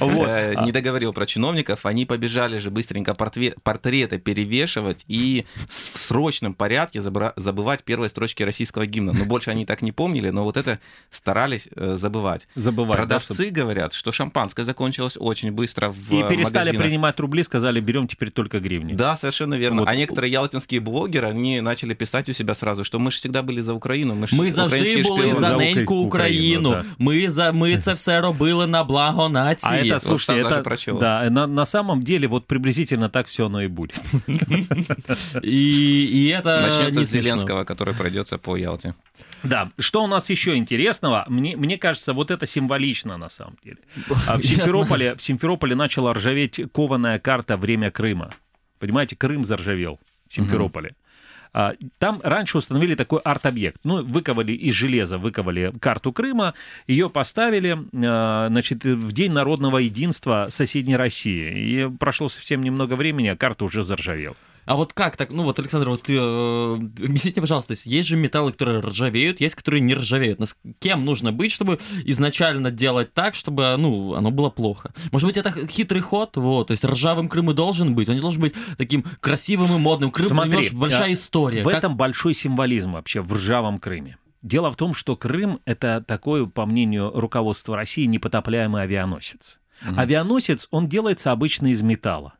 [0.26, 1.86] Э, не договорил про чиновников.
[1.86, 9.12] Они побежали же быстренько портреты перевешивать и в срочном порядке забывать первые строчки российского гимна.
[9.12, 10.77] Но больше они так не помнили, но вот это
[11.09, 12.47] старались э, забывать.
[12.55, 16.81] Забывать, да, Продавцы говорят, что шампанское закончилось очень быстро в И перестали магазинах.
[16.87, 18.93] принимать рубли, сказали, берем теперь только гривни.
[18.93, 19.79] Да, совершенно верно.
[19.81, 19.89] Вот.
[19.89, 23.61] А некоторые ялтинские блогеры, они начали писать у себя сразу, что мы же всегда были
[23.61, 24.13] за Украину.
[24.15, 25.39] Мы, ж Ми завжди українські були шпіони.
[25.39, 26.69] за За неньку Україну, Україну.
[26.71, 26.85] да.
[26.97, 29.73] Ми за ми це все робили на благо нації.
[29.73, 30.99] А это, Вот слушайте, там даже это, прочел.
[30.99, 34.01] да, на, на самом деле вот приблизительно так все оно и будет.
[35.43, 37.21] И, и это Начнется не с смешно.
[37.21, 38.93] Зеленского, который пройдется по Ялте.
[39.42, 41.24] Да, что у нас еще интересного?
[41.28, 43.78] Мне, мне кажется, вот это символично на самом деле.
[44.26, 48.30] А В Симферополе, в Симферополе начала ржаветь кованая карта «Время Крыма».
[48.78, 50.94] Понимаете, Крым заржавел в Симферополе.
[51.52, 53.80] А, Там раньше установили такой арт-объект.
[53.84, 56.52] Ну, выковали из железа, выковали карту Крыма,
[56.86, 61.52] ее поставили, а, значит, в День народного единства соседней России.
[61.54, 64.36] И прошло совсем немного времени, а карта уже заржавела.
[64.66, 65.30] А вот как так?
[65.30, 69.40] Ну вот, Александр, вот ты, э, объясните, пожалуйста, то есть есть же металлы, которые ржавеют,
[69.40, 70.40] есть, которые не ржавеют.
[70.40, 74.92] Но с кем нужно быть, чтобы изначально делать так, чтобы, ну, оно было плохо?
[75.12, 78.20] Может быть, это хитрый ход, вот, то есть ржавым Крым и должен быть, он не
[78.20, 80.10] должен быть таким красивым и модным.
[80.10, 81.62] Крым, Смотри, понимаешь, большая э, история.
[81.62, 84.18] В Как- этом большой символизм вообще в ржавом Крыме.
[84.42, 89.60] Дело в том, что Крым это такой, по мнению руководства России, непотопляемый авианосец.
[89.96, 92.34] Авианосец, он делается обычно из металла.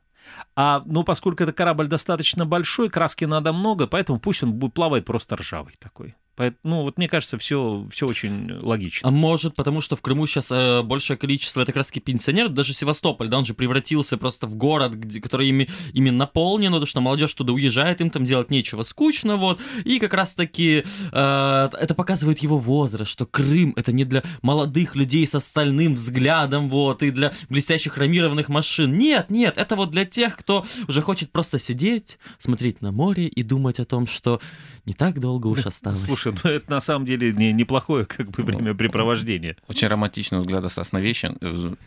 [0.57, 5.05] А, ну, поскольку это корабль достаточно большой, краски надо много, поэтому пусть он будет плавает
[5.05, 6.15] просто ржавый такой.
[6.37, 9.09] Поэт- ну, вот мне кажется, все, все очень логично.
[9.09, 12.75] А может, потому что в Крыму сейчас э, большее количество, это как раз пенсионеров, даже
[12.75, 17.01] Севастополь, да, он же превратился просто в город, где, который ими, ими наполнен, потому что
[17.01, 21.95] молодежь туда уезжает, им там делать нечего, скучно, вот, и как раз таки э, это
[21.95, 27.13] показывает его возраст, что Крым это не для молодых людей с остальным взглядом, вот, и
[27.13, 32.19] для блестящих хромированных машин, нет, нет, это вот для тех, кто уже хочет просто сидеть,
[32.39, 34.41] смотреть на море и думать о том, что
[34.85, 36.03] не так долго уж осталось.
[36.03, 39.57] Слушай, ну это на самом деле не, неплохое как бы времяпрепровождение.
[39.69, 41.33] Очень романтичный взгляд у Стаса на вещи,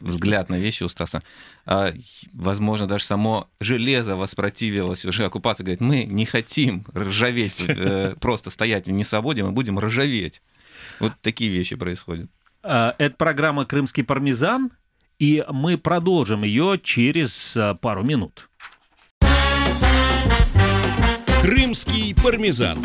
[0.01, 1.23] взгляд на вещи у Стаса.
[1.65, 1.93] А,
[2.33, 5.63] возможно, даже само железо воспротивилось уже оккупации.
[5.63, 10.41] Говорит, мы не хотим ржаветь, э, просто стоять в несвободе, мы будем ржаветь.
[10.99, 12.29] Вот такие вещи происходят.
[12.63, 14.71] А, Это программа «Крымский пармезан»,
[15.17, 18.48] и мы продолжим ее через а, пару минут.
[21.41, 22.77] Крымский пармезан.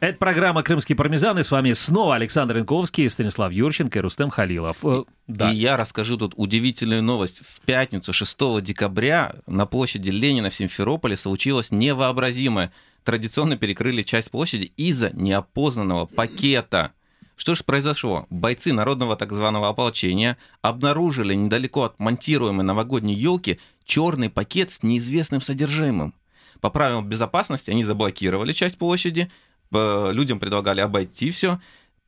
[0.00, 4.84] Это программа «Крымский пармезан», и с вами снова Александр Янковский, Станислав Юрченко и Рустем Халилов.
[4.84, 5.50] Э, Да.
[5.50, 7.40] И я расскажу тут удивительную новость.
[7.48, 12.72] В пятницу, 6 декабря, на площади Ленина в Симферополе случилось невообразимое.
[13.04, 16.92] Традиционно перекрыли часть площади из-за неопознанного пакета.
[17.36, 18.26] Что же произошло?
[18.28, 25.40] Бойцы народного так званого ополчения обнаружили недалеко от монтируемой новогодней елки черный пакет с неизвестным
[25.40, 26.12] содержимым.
[26.60, 29.30] По правилам безопасности они заблокировали часть площади,
[29.72, 31.60] э, людям предлагали обойти все,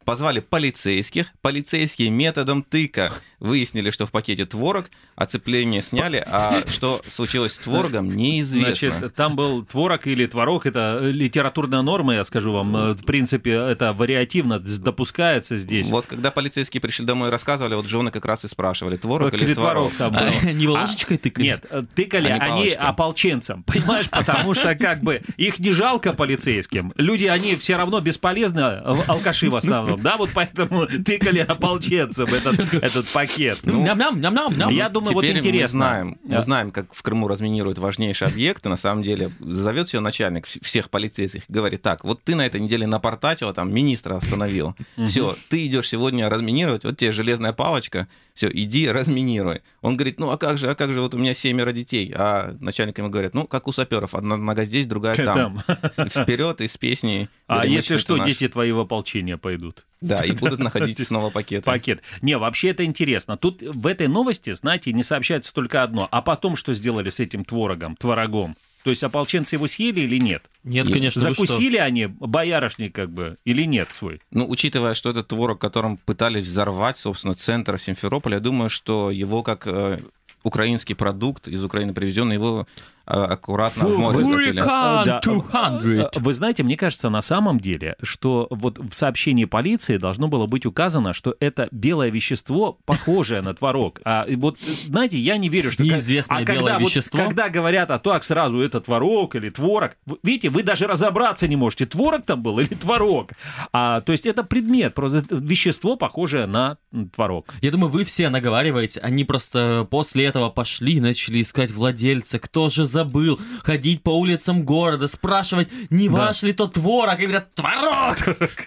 [0.05, 7.53] позвали полицейских, полицейские методом тыка выяснили, что в пакете творог, оцепление сняли, а что случилось
[7.55, 8.91] с творогом, неизвестно.
[8.99, 12.77] Значит, там был творог или творог, это литературная норма, я скажу вам.
[12.77, 15.89] Э, В принципе, это вариативно допускается здесь.
[15.89, 19.45] Вот когда полицейские пришли домой и рассказывали, вот жены как раз и спрашивали, творог Или
[19.45, 20.21] или творог там был.
[20.21, 21.45] А, не А, ложечкой тыкали?
[21.45, 26.13] Нет, э, тыкали А не они ополченцам, понимаешь, потому что как бы их не жалко
[26.13, 26.93] полицейским.
[26.97, 33.09] Люди, они все равно бесполезны, алкаши в основном, да, вот поэтому тыкали ополченцам этот, этот
[33.09, 33.59] пакет.
[33.65, 34.71] Ну, Ням-ням-ням-ням.
[34.71, 35.79] Я думаю, вот Теперь интересно.
[35.79, 38.69] Мы знаем, мы знаем, как в Крыму разминируют важнейшие объекты.
[38.69, 42.61] На самом деле, зовет ее начальник вс- всех полицейских, говорит, так, вот ты на этой
[42.61, 44.75] неделе напортачила, там, министра остановил.
[45.07, 49.63] Все, ты идешь сегодня разминировать, вот тебе железная палочка, все, иди разминируй.
[49.83, 52.13] Он говорит, ну а как же, а как же, вот у меня семеро детей.
[52.15, 55.63] А начальник ему говорит, ну, как у саперов, одна нога здесь, другая там.
[56.09, 57.29] Вперед и с песней.
[57.47, 58.27] А «Горемычный если что, наш».
[58.29, 59.78] дети твои в ополчение пойдут?
[60.01, 61.65] Да, и будут находить снова пакеты.
[61.65, 62.03] Пакет.
[62.23, 63.37] Не, вообще это интересно.
[63.37, 66.09] Тут в этой новости, знаете, не сообщается только одно.
[66.11, 68.57] А потом что сделали с этим творогом, творогом?
[68.85, 70.45] То есть ополченцы его съели или нет?
[70.63, 71.45] Нет, конечно, вы что?
[71.45, 74.23] Закусили они боярышник как бы или нет свой?
[74.31, 79.43] Ну, учитывая, что этот творог, которым пытались взорвать, собственно, центр Симферополя, я думаю, что его
[79.43, 79.99] как э,
[80.43, 82.67] украинский продукт из Украины привезенный, его
[83.09, 84.19] аккуратно в море.
[84.53, 85.81] Hurricane Да.
[85.81, 86.19] 200.
[86.21, 90.67] Вы знаете, мне кажется, на самом деле, что вот в сообщении полиции должно было быть
[90.67, 94.01] указано, что это белое вещество, похожее на творог.
[94.05, 95.83] А вот, знаете, я не верю, что...
[95.83, 97.19] как- Неизвестное а когда белое вот- вещество?
[97.19, 99.93] когда говорят, а так сразу это творог или творог,
[100.23, 103.31] видите, вы даже разобраться не можете, творог там был или творог.
[103.73, 106.77] А, то есть это предмет, просто вещество, похожее на
[107.15, 107.47] творог.
[107.63, 112.69] Я думаю, вы все наговариваете, они просто после этого пошли и начали искать владельца, кто
[112.69, 116.17] же забыл, ходить по улицам города, спрашивать, не Да.
[116.17, 118.17] ваш ли то творог, и говорят, творог!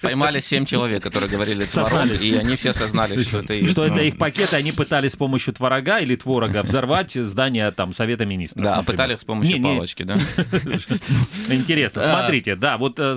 [0.02, 3.70] Поймали семь человек, которые говорили творог, и они все сознались, что это их.
[3.70, 8.26] Что это их пакеты, они пытались с помощью творога или творога взорвать здание там Совета
[8.26, 8.64] Министров.
[8.64, 10.16] Да, а пытали их с помощью палочки, да?
[11.50, 12.02] Интересно.
[12.02, 12.06] А.
[12.06, 13.16] Смотрите, да, вот э,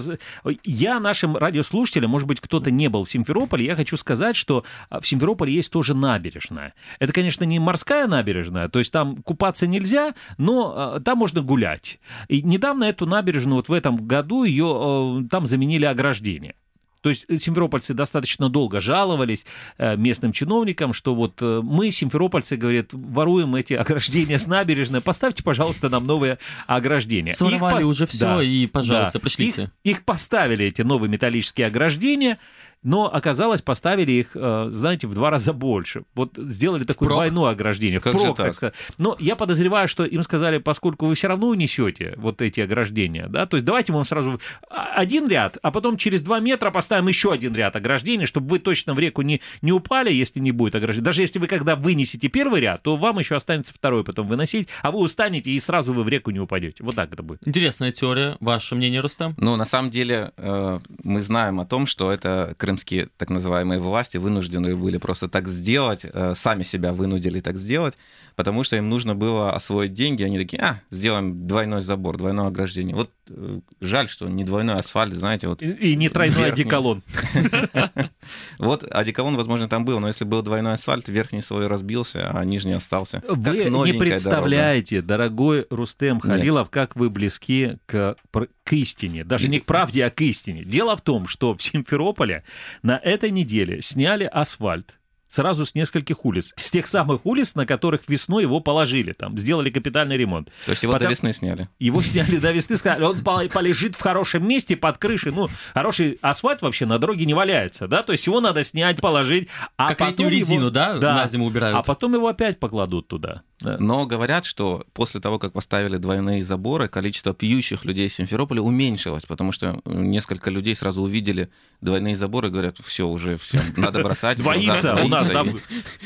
[0.64, 5.00] я нашим радиослушателям, может быть, кто-то не был в Симферополе, я хочу сказать, что а,
[5.00, 6.74] в Симферополе есть тоже набережная.
[6.98, 11.98] Это, конечно, не морская набережная, то есть там купаться нельзя, но э, там можно гулять.
[12.28, 16.54] И недавно эту набережную, вот в этом году, ее э, там заменили ограждение.
[17.02, 19.44] То есть э, симферопольцы достаточно долго жаловались
[19.76, 25.90] э, местным чиновникам, что вот мы, симферопольцы, говорят, воруем эти ограждения с набережной, поставьте, пожалуйста,
[25.90, 27.32] нам новые ограждения.
[27.32, 29.22] Их Своровали по- уже всё, и, пожалуйста, да.
[29.22, 29.70] пришлите.
[29.84, 32.38] Их, их поставили, эти новые металлические ограждения,
[32.84, 36.04] но оказалось, поставили их, э, знаете, в два раза больше.
[36.14, 37.16] Вот сделали такое Впрок?
[37.16, 37.98] двойное ограждение.
[37.98, 38.54] Как же впрок, так?
[38.54, 38.74] сказать.
[38.98, 43.46] Но я подозреваю, что им сказали, поскольку вы все равно унесете вот эти ограждения, да,
[43.46, 44.38] то есть давайте мы вам сразу
[44.70, 48.58] а- один ряд, а потом через два метра поставим еще один ряд ограждений, чтобы вы
[48.58, 51.04] точно в реку не, не упали, если не будет ограждения.
[51.04, 54.90] Даже если вы когда вынесете первый ряд, то вам еще останется второй потом выносить, а
[54.90, 56.84] вы устанете и сразу вы в реку не упадете.
[56.84, 57.40] Вот так это будет.
[57.46, 58.36] Интересная теория.
[58.40, 59.34] Ваше мнение, Рустам?
[59.38, 64.16] Ну, на самом деле, э, мы знаем о том, что это крымские так называемые власти
[64.16, 67.96] вынуждены были просто так сделать, э, сами себя вынудили так сделать,
[68.34, 70.24] потому что им нужно было освоить деньги.
[70.24, 72.96] Они такие, а, сделаем двойной забор, двойное ограждение.
[72.96, 75.62] Вот э, жаль, что не двойной асфальт, знаете, вот...
[75.62, 77.02] И, и не тройной верхний- одеколон.
[78.58, 82.72] Вот одеколон, возможно, там был, но если был двойной асфальт, верхний свой разбился, а нижний
[82.72, 83.22] остался.
[83.28, 88.16] Вы не представляете, дорогой Рустем Халилов, как вы близки к,
[88.64, 89.24] к истине.
[89.24, 90.64] Даже не к правде, а к истине.
[90.64, 92.44] Дело в том, что в Симферополе
[92.82, 94.98] на этой неделе сняли асфальт
[95.34, 96.52] сразу с нескольких улиц.
[96.56, 99.12] С тех самых улиц, на которых весной его положили.
[99.12, 100.48] Там сделали капитальный ремонт.
[100.64, 101.68] То есть его Потом- до весны сняли.
[101.78, 105.32] Его сняли до весны, сказали, он пол- полежит в хорошем месте под крышей.
[105.32, 108.02] Ну, хороший асфальт вообще на дороге не валяется, да?
[108.02, 109.48] То есть его надо снять, положить.
[109.76, 111.76] А Как потом летнюю его- резину, да, на зиму убирают?
[111.76, 113.42] А потом его опять покладут туда.
[113.64, 113.78] Да.
[113.78, 119.24] Но говорят, что после того, как поставили двойные заборы, количество пьющих людей в Симферополе уменьшилось,
[119.24, 121.48] потому что э, несколько людей сразу увидели
[121.80, 124.36] двойные заборы и говорят, все, уже все, надо бросать.
[124.38, 125.30] Двоится у нас,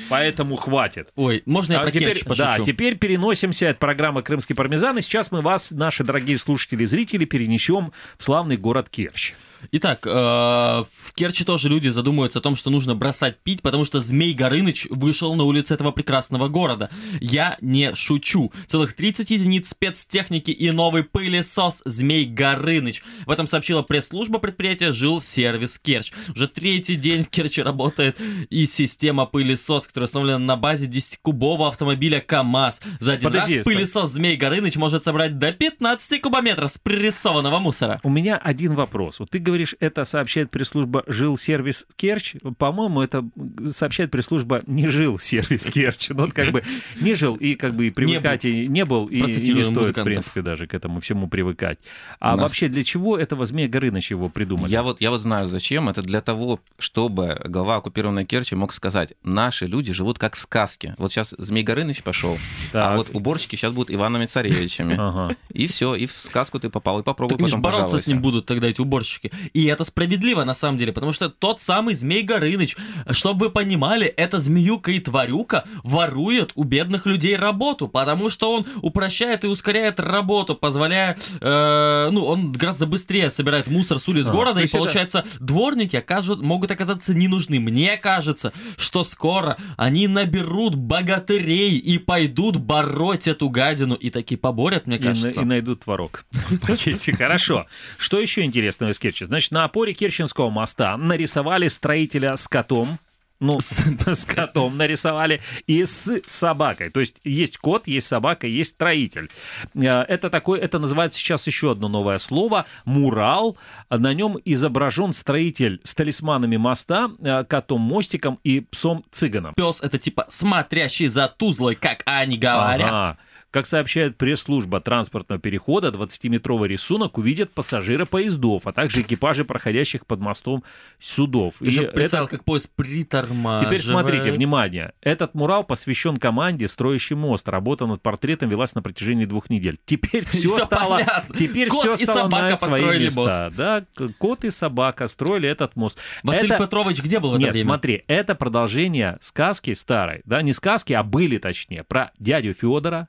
[0.08, 1.08] поэтому хватит.
[1.16, 5.32] Ой, можно я А про теперь, да, теперь переносимся, это программа «Крымский пармезан», и сейчас
[5.32, 9.34] мы вас, наши дорогие слушатели и зрители, перенесем в славный город Керчь.
[9.72, 14.00] Итак, э, в Керчи тоже люди задумываются о том, что нужно бросать пить, потому что
[14.00, 16.90] Змей Горыныч вышел на улицы этого прекрасного города.
[17.20, 18.52] Я не шучу.
[18.66, 23.02] Целых 30 единиц спецтехники и новый пылесос Змей Горыныч.
[23.26, 26.12] В этом сообщила пресс-служба предприятия «Жил сервис Керчь».
[26.34, 28.18] Уже третий день в Керчи работает
[28.50, 32.80] и система пылесос, которая установлена на базе 10-кубового автомобиля КАМАЗ.
[33.00, 38.00] За один Подожди, раз пылесос Змей Горыныч может собрать до 15 кубометров спрессованного мусора.
[38.02, 39.18] У меня один вопрос.
[39.18, 42.36] Вот ты говоришь, это сообщает пресс-служба «Жил-сервис Керчь».
[42.58, 43.28] По-моему, это
[43.72, 46.08] сообщает пресс-служба «Не жил-сервис Керчь».
[46.10, 46.62] Ну, вот как бы
[47.00, 49.70] не жил и как бы и привыкать и не был, и, и не стоит, в
[49.72, 50.04] музыкантов.
[50.04, 51.78] принципе, даже к этому всему привыкать.
[52.20, 54.70] А нас- вообще для чего этого Змея Горыныча его придумали?
[54.70, 55.88] Я вот, я вот знаю, зачем.
[55.88, 60.94] Это для того, чтобы глава оккупированной Керчи мог сказать, наши люди живут как в сказке.
[60.98, 62.38] Вот сейчас Змей Горыныч пошел,
[62.72, 64.96] а вот уборщики сейчас будут Иванами Царевичами.
[64.98, 65.36] Ага.
[65.52, 68.04] И все, и в сказку ты попал, и попробуй Так потом бороться пожалуйся.
[68.04, 69.30] с ним будут тогда эти уборщики.
[69.54, 72.76] И это справедливо на самом деле, потому что тот самый Змей Горыныч,
[73.10, 78.66] чтобы вы понимали, эта змеюка и тварюка ворует у бедных людей работу, потому что он
[78.82, 84.32] упрощает и ускоряет работу, позволяя, э, ну, он гораздо быстрее собирает мусор с улиц А,
[84.32, 87.58] города, и есть это- получается, дворники окажут, могут оказаться не нужны.
[87.60, 94.86] Мне кажется, что скоро они наберут богатырей и пойдут бороть эту гадину, и таки поборят,
[94.86, 95.40] мне И, кажется.
[95.40, 97.12] на- и найдут творог в пакете.
[97.16, 97.66] Хорошо.
[97.98, 99.24] Что еще интересного из Керчи?
[99.28, 102.98] Значит, на опоре Керченского моста нарисовали строителя с котом.
[103.40, 106.90] Ну, с, с котом нарисовали и с собакой.
[106.90, 109.30] То есть есть кот, есть собака, есть строитель.
[109.74, 113.56] Э, Это такой, это называется сейчас еще одно новое слово мурал.
[113.90, 119.54] На нем изображен строитель с талисманами моста, э, котом мостиком и псом цыганом.
[119.54, 122.90] Пес это типа смотрящий за Тузлой, как они говорят.
[122.90, 123.18] Ага.
[123.50, 130.20] Как сообщает пресс-служба транспортного перехода, 20-метровый рисунок увидят пассажиры поездов, а также экипажи проходящих под
[130.20, 130.64] мостом
[130.98, 131.62] судов.
[131.62, 133.66] Я это- представил, как поезд притормаживает.
[133.68, 134.92] Теперь смотрите, внимание.
[135.00, 137.48] Этот мурал посвящен команде, строящей мост.
[137.48, 139.78] Работа над портретом велась на протяжении двух недель.
[139.86, 141.34] Теперь все Всё стало, понятно.
[141.34, 143.20] теперь Кот все и стало собака на свои построили места.
[143.20, 143.56] мост.
[143.56, 143.84] Да,
[144.18, 145.98] кот и собака строили этот мост.
[146.22, 147.66] Василий Это- Петрович где был в это Нет, время?
[147.66, 153.08] смотри, это продолжение сказки старой, да, не сказки, а были точнее, про дядю Федора,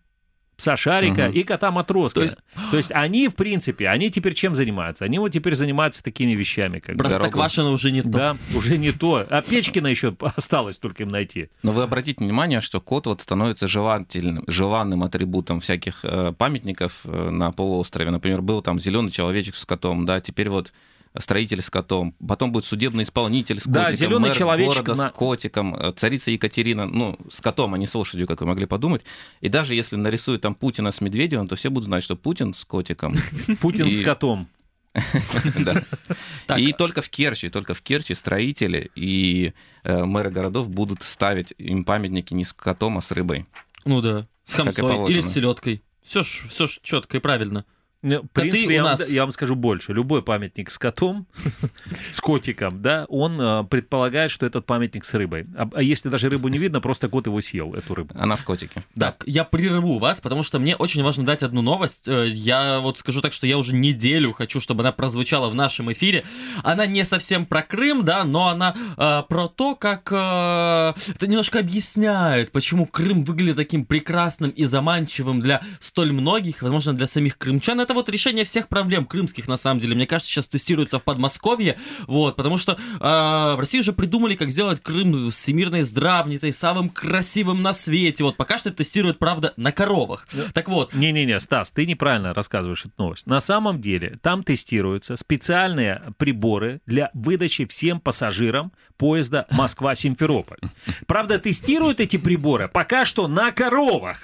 [0.60, 1.34] пса Шарика Мгм.
[1.34, 2.20] и кота Матроска.
[2.20, 2.38] То То есть-
[2.74, 2.92] есть...
[2.94, 5.06] они, в принципе, они теперь чем занимаются?
[5.06, 6.80] Они вот теперь занимаются такими вещами.
[6.80, 7.04] Как бы.
[7.04, 8.10] Простоквашино уже не то.
[8.10, 9.26] Да, уже не то.
[9.30, 11.50] А Печкина еще осталось только им найти.
[11.64, 17.30] Но вы обратите внимание, что кот вот становится желательным, желанным атрибутом всяких э, памятников э,
[17.30, 18.12] на полуострове.
[18.12, 20.72] Например, был там зеленый человечек с котом, да, теперь вот
[21.18, 25.10] строитель с котом, потом будет судебный исполнитель с Да, котиком, зелёный мэр человечек города на-
[25.10, 28.66] с котиком, э, царица Екатерина, ну, с котом, а не с лошадью, как вы могли
[28.66, 29.04] подумать.
[29.42, 32.64] И даже если нарисуют там Путина с Медведевым, то все будут знать, что Путин с
[32.66, 33.16] котиком.
[33.62, 34.48] Путин с котом.
[36.58, 39.54] И только в Керчи, только в Керчи строители и
[39.84, 43.46] э, мэры городов будут ставить им памятники не с котом, а с рыбой.
[43.86, 45.84] Ну да, с хамсой или с селедкой.
[46.04, 47.66] Все ж, все ж четко и правильно.
[48.02, 49.92] Ну, В Коты принципе, у я, нас- вам, я вам скажу больше.
[49.92, 51.28] Любой памятник с котом,
[52.12, 55.48] с котиком, да, он э, предполагает, что этот памятник с рыбой.
[55.58, 58.14] А, а если даже рыбу не видно, просто кот его съел, эту рыбу.
[58.18, 58.84] Она в котике.
[58.98, 62.08] Так, я прерву вас, потому что мне очень важно дать одну новость.
[62.08, 65.92] Э, Я вот скажу так, что я уже неделю хочу, чтобы она прозвучала в нашем
[65.92, 66.24] эфире.
[66.64, 71.60] Она не совсем про Крым, да, но она э, про то, как э, это немножко
[71.60, 77.89] объясняет, почему Крым выглядит таким прекрасным и заманчивым для столь многих, возможно, для самих крымчан.
[77.90, 79.96] Это вот решение всех проблем крымских, на самом деле.
[79.96, 81.76] Мне кажется, сейчас тестируется в Подмосковье,
[82.06, 87.64] вот, потому что э, в России уже придумали, как сделать Крым всемирной здравницей, самым красивым
[87.64, 88.24] на свете.
[88.26, 90.28] Вот пока что тестируют, правда, на коровах.
[90.54, 90.94] Так вот.
[90.94, 93.26] Не-не-не, Стас, ты неправильно рассказываешь эту новость.
[93.26, 100.60] На самом деле там тестируются специальные приборы для выдачи всем пассажирам поезда Москва-Симферополь.
[101.08, 104.20] Правда, тестируют эти приборы пока что на коровах.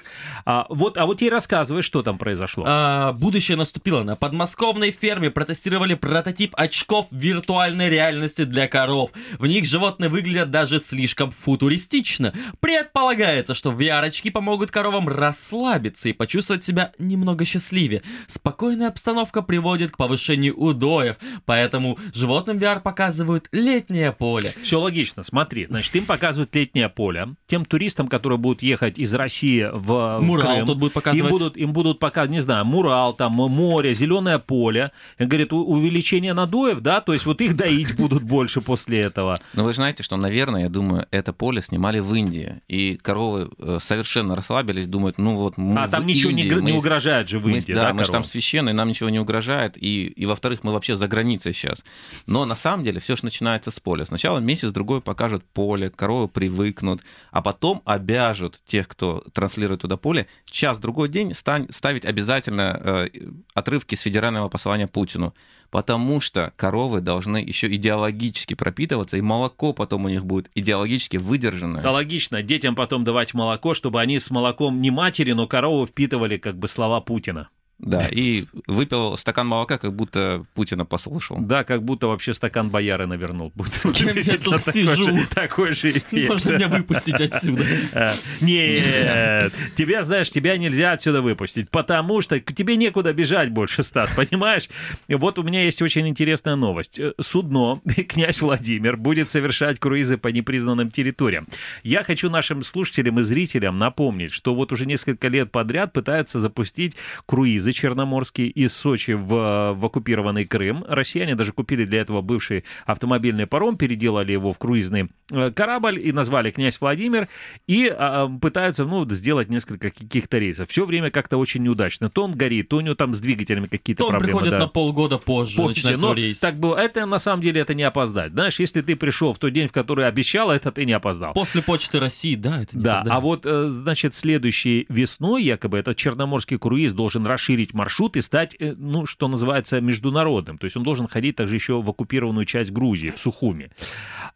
[0.45, 2.63] А вот, а вот тебе рассказывай, что там произошло.
[2.67, 4.03] А, будущее наступило.
[4.03, 9.11] На подмосковной ферме протестировали прототип очков виртуальной реальности для коров.
[9.37, 12.33] В них животные выглядят даже слишком футуристично.
[12.59, 18.01] Предполагается, что VR-очки помогут коровам расслабиться и почувствовать себя немного счастливее.
[18.27, 24.53] Спокойная обстановка приводит к повышению удоев, поэтому животным VR показывают летнее поле.
[24.61, 25.67] Все логично, смотри.
[25.67, 27.35] Значит, им показывают летнее поле.
[27.47, 31.31] Тем туристам, которые будут ехать из России в, Мурал Крым, тут будут показывать.
[31.31, 34.91] Им будут, им будут показывать, не знаю, Мурал, там, море, зеленое поле.
[35.19, 39.37] Говорит, увеличение надоев, да, то есть вот их доить будут больше после этого.
[39.53, 43.77] Но вы знаете, что, наверное, я думаю, это поле снимали в Индии, и коровы э,
[43.81, 47.39] совершенно расслабились, думают, ну вот мы А там ничего не Индии, не мы- угрожает же
[47.39, 50.25] в мы- Индии, да, да, мы же там священные, нам ничего не угрожает, и, и
[50.25, 51.83] во-вторых, мы вообще за границей сейчас.
[52.27, 54.05] Но на самом деле все же начинается с поля.
[54.05, 61.09] Сначала месяц-другой покажут поле, коровы привыкнут, а потом обяжут тех, кто транслирует туда поле, час-другой
[61.09, 63.07] день стань- ставить обязательно э,
[63.53, 65.33] отрывки с федерального послания Путину.
[65.71, 71.81] Потому что коровы должны еще идеологически пропитываться, и молоко потом у них будет идеологически выдержанное.
[71.81, 72.41] Да, логично.
[72.43, 76.67] Детям потом давать молоко, чтобы они с молоком не матери, но корову впитывали как бы
[76.67, 77.49] слова Путина.
[77.77, 81.37] Да, и выпил стакан молока, как будто Путина послушал.
[81.41, 83.51] Да, как будто вообще стакан бояры навернул.
[83.53, 85.17] Будет кем я приблизительно тут такой сижу?
[85.33, 86.29] Такой же эффект.
[86.29, 87.63] Можно меня выпустить отсюда?
[87.93, 93.83] А, Нет, тебя, знаешь, тебя нельзя отсюда выпустить, потому что к тебе некуда бежать больше,
[93.83, 94.69] Стас, понимаешь?
[95.07, 96.99] Вот у меня есть очень интересная новость.
[97.19, 101.47] Судно, князь Владимир, будет совершать круизы по непризнанным территориям.
[101.83, 106.95] Я хочу нашим слушателям и зрителям напомнить, что вот уже несколько лет подряд пытаются запустить
[107.25, 110.83] круизы черноморские из Сочи в, в оккупированный Крым.
[110.87, 116.11] Россияне даже купили для этого бывший автомобильный паром, переделали его в круизный э, корабль и
[116.11, 117.27] назвали «Князь Владимир»,
[117.67, 120.69] и а, пытаются, ну, сделать несколько каких-то рейсов.
[120.69, 122.09] Все время как-то очень неудачно.
[122.09, 124.31] То он горит, то у него там с двигателями какие-то То проблемы.
[124.33, 124.59] приходит да.
[124.59, 126.39] на полгода позже, Позже, начинается но рейс.
[126.39, 126.75] так было.
[126.75, 128.31] Это на самом деле это не опоздать.
[128.33, 131.33] Знаешь, если ты пришел в тот день, в который обещал, это ты не опоздал.
[131.33, 133.17] После Почты России, да, это не Да, опоздание.
[133.17, 138.55] а вот, э, значит, следующей весной якобы этот черноморский круиз должен расширить маршрут и стать,
[138.59, 140.57] э, ну, что называется, международным.
[140.57, 143.69] То есть он должен ходить также еще в оккупированную часть Грузии, в Сухуми.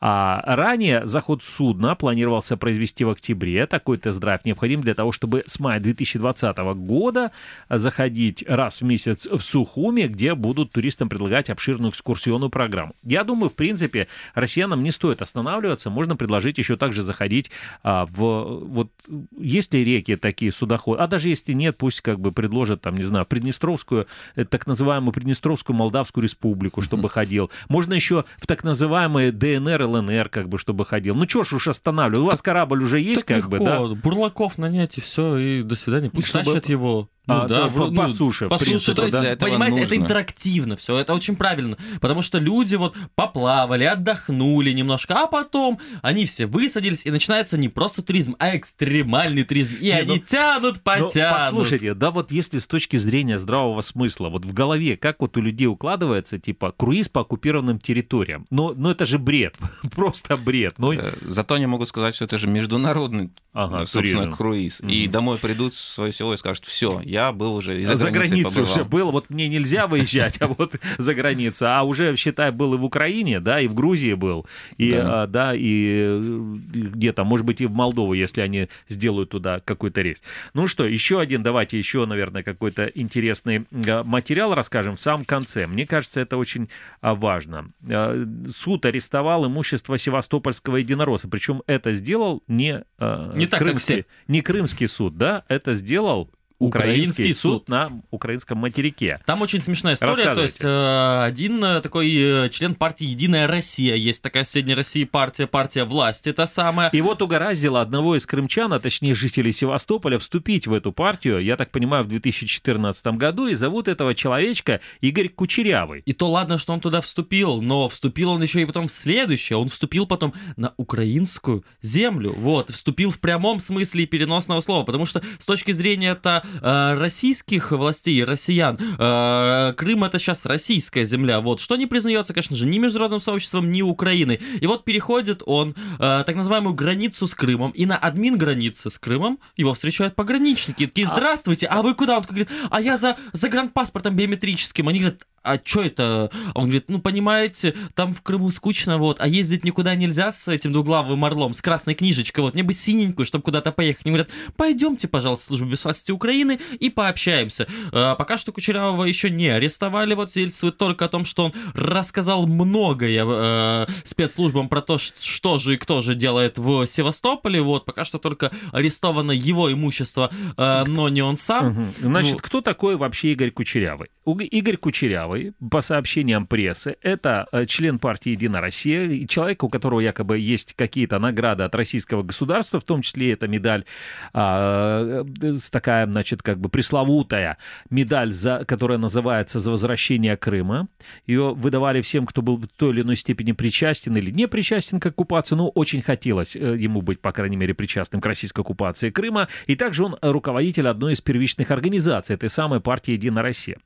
[0.01, 3.65] А ранее заход судна планировался произвести в октябре.
[3.65, 7.31] Такой тест-драйв необходим для того, чтобы с мая 2020 года
[7.69, 12.93] заходить раз в месяц в Сухуми, где будут туристам предлагать обширную экскурсионную программу.
[13.03, 15.89] Я думаю, в принципе, россиянам не стоит останавливаться.
[15.89, 17.51] Можно предложить еще также заходить
[17.83, 18.65] а, в...
[18.65, 18.91] Вот
[19.37, 21.01] есть ли реки такие судоходы?
[21.01, 25.11] А даже если нет, пусть как бы предложат, там, не знаю, Приднестровскую, э, так называемую
[25.13, 27.51] Приднестровскую Молдавскую республику, чтобы ходил.
[27.67, 31.15] Можно еще в так называемые ДНР, ЛНР, как бы, чтобы ходил.
[31.15, 32.25] Ну, что ж уж останавливать?
[32.25, 33.81] У вас корабль уже есть, как бы, да?
[33.81, 36.09] Бурлаков нанять и все, и до свидания.
[36.09, 39.13] Пусть Чтобы- его Ну да, да, по- ну, по суше, По суше, принципе, то есть,
[39.13, 39.23] да.
[39.23, 40.03] Этого понимаете, это нужно.
[40.05, 41.77] интерактивно все, это очень правильно.
[42.01, 47.69] Потому что люди вот поплавали, отдохнули немножко, а потом они все высадились, и начинается не
[47.69, 49.75] просто туризм, а экстремальный туризм.
[49.79, 51.39] И Не, они ну- тянут, Ну, потянут.
[51.39, 55.41] послушайте, да вот если с точки зрения здравого смысла, вот в голове, как вот у
[55.41, 59.55] людей укладывается, типа, круиз по оккупированным территориям, ну, ну это же бред,
[59.95, 60.73] просто бред.
[60.77, 64.37] Ну, Э, Зато они могут сказать, что это же международный, Ага, э, собственно, туризм.
[64.37, 64.81] круиз.
[64.81, 68.63] И домой придут в свое село и скажут, все, я был уже за, за границей
[68.63, 68.89] уже побывал».
[68.89, 72.83] был, вот мне нельзя выезжать, а вот за границу, а уже, считай, был и в
[72.85, 74.45] Украине, да, и в Грузии был,
[74.77, 75.23] и, Да.
[75.23, 80.01] а, да, и э, где-то, может быть, и в Молдову, если они сделают туда какой-то
[80.01, 80.21] рейс.
[80.53, 85.67] Ну что, еще один, давайте еще, наверное, какой-то интересный э, материал расскажем в самом конце.
[85.67, 86.69] Мне кажется, это очень
[87.01, 87.71] а, важно.
[87.87, 94.05] Э, Суд арестовал имущество севастопольского единоросса, причем это сделал не, Не так, как крымский, все.
[94.27, 96.29] не крымский суд, да, это сделал
[96.59, 99.19] Украинский суд на украинском материке.
[99.25, 100.35] Там очень смешная история.
[100.35, 104.73] То есть э, один э, такой э, член партии Единая Россия, есть такая в Средней
[104.73, 106.89] России партия, партия власти, та самая.
[106.89, 111.55] И вот угораздило одного из крымчан, а точнее жителей Севастополя, вступить в эту партию, я
[111.55, 116.01] так понимаю, в 2014 году, и зовут этого человечка Игорь Кучерявый.
[116.05, 119.57] И то ладно, что он туда вступил, но вступил он еще и потом в следующее.
[119.57, 122.33] Он вступил потом на украинскую землю.
[122.33, 124.83] Вот, вступил в прямом смысле и переносного слова.
[124.83, 131.05] Потому что с точки зрения это э, российских властей, россиян, э, Крым это сейчас российская
[131.05, 131.39] земля.
[131.41, 134.41] Вот, что не признается, конечно же, ни международным сообществом, ни Украиной.
[134.61, 137.71] И вот переходит он э, так называемую границу с Крымом.
[137.71, 140.83] И на админ границы с Крымом его встречают пограничники.
[140.83, 142.17] И такие, здравствуйте, а вы куда?
[142.17, 144.87] Он говорит, а я за загранпаспортом биометрическим.
[144.87, 146.31] Они говорят, а что это?
[146.53, 150.71] Он говорит, ну, понимаете, там в Крыму скучно, вот, а ездить никуда нельзя с этим
[150.71, 154.05] двуглавым орлом, с красной книжечкой, вот, мне бы синенькую, чтобы куда-то поехать.
[154.05, 157.67] Они говорят, пойдемте, пожалуйста, в службу безопасности Украины и пообщаемся.
[157.91, 162.47] Э, пока что Кучерявого еще не арестовали, вот, свидетельствует только о том, что он рассказал
[162.47, 168.05] многое э, спецслужбам про то, что же и кто же делает в Севастополе, вот, пока
[168.05, 171.67] что только арестовано его имущество, э, но не он сам.
[171.67, 171.87] Мгм.
[171.99, 174.09] Значит, Ну, кто такой вообще Игорь Кучерявый?
[174.25, 175.28] Игорь Кучерявый,
[175.69, 181.19] по сообщениям прессы, это э, член партии «Единая Россия», человек, у которого якобы есть какие-то
[181.19, 183.85] награды от российского государства, в том числе эта медаль,
[184.33, 187.57] а, э, такая, значит, как бы пресловутая
[187.89, 190.87] медаль, за, которая называется «За возвращение Крыма».
[191.27, 195.05] Ее выдавали всем, кто был в той или иной степени причастен или не причастен к
[195.07, 199.47] оккупации, но очень хотелось э, ему быть, по крайней мере, причастным к российской оккупации Крыма.
[199.67, 203.77] И также он руководитель одной из первичных организаций этой самой партии «Единая Россия».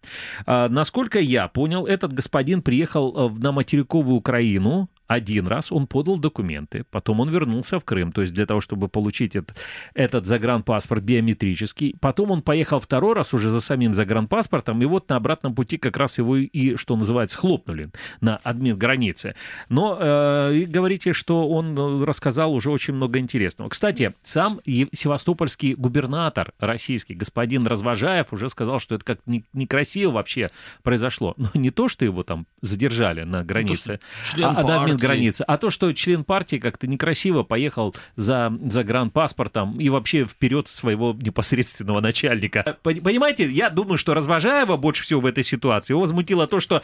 [0.46, 6.18] А, Насколько я понял, этот господин приехал э, на материковую Украину один раз, он подал
[6.18, 9.58] документы, потом он вернулся в Крым, то есть для того, чтобы получить этот,
[9.94, 11.96] этот загранпаспорт биометрический.
[12.00, 15.98] Потом он поехал второй раз уже за самим загранпаспортом, и вот на обратном пути как
[15.98, 17.90] раз его и, что называется, хлопнули
[18.22, 19.36] на админ границы.
[19.70, 23.70] Но э, говорите, что он э, рассказал уже очень много интересного.
[23.70, 24.60] Кстати, сам
[24.92, 30.50] севастопольский губернатор российский, господин Развожаев, уже сказал, что это как не- некрасиво вообще
[30.82, 31.34] произошло.
[31.38, 34.00] Но не то, что его там задержали на границе,
[34.32, 34.98] член а, а админ.
[35.08, 41.14] Границы, а то, что член партии как-то некрасиво поехал за загранпаспортом и вообще вперед своего
[41.20, 42.78] непосредственного начальника.
[42.84, 46.82] Пон- Понимаете, я думаю, что Развожаева больше всего в этой ситуации его возмутило то, что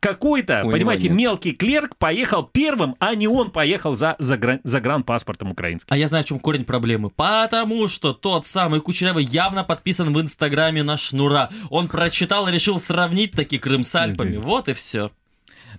[0.00, 1.16] какой-то, него понимаете, нет.
[1.18, 5.88] мелкий клерк поехал первым, а не он поехал за загран- загранпаспортом украинским.
[5.90, 7.10] А я знаю, в чем корень проблемы.
[7.10, 11.50] Потому что тот самый Кучерявый явно подписан в Инстаграме на Шнура.
[11.70, 14.36] Он прочитал и решил сравнить таки Крым с Альпами.
[14.36, 15.10] Вот и все.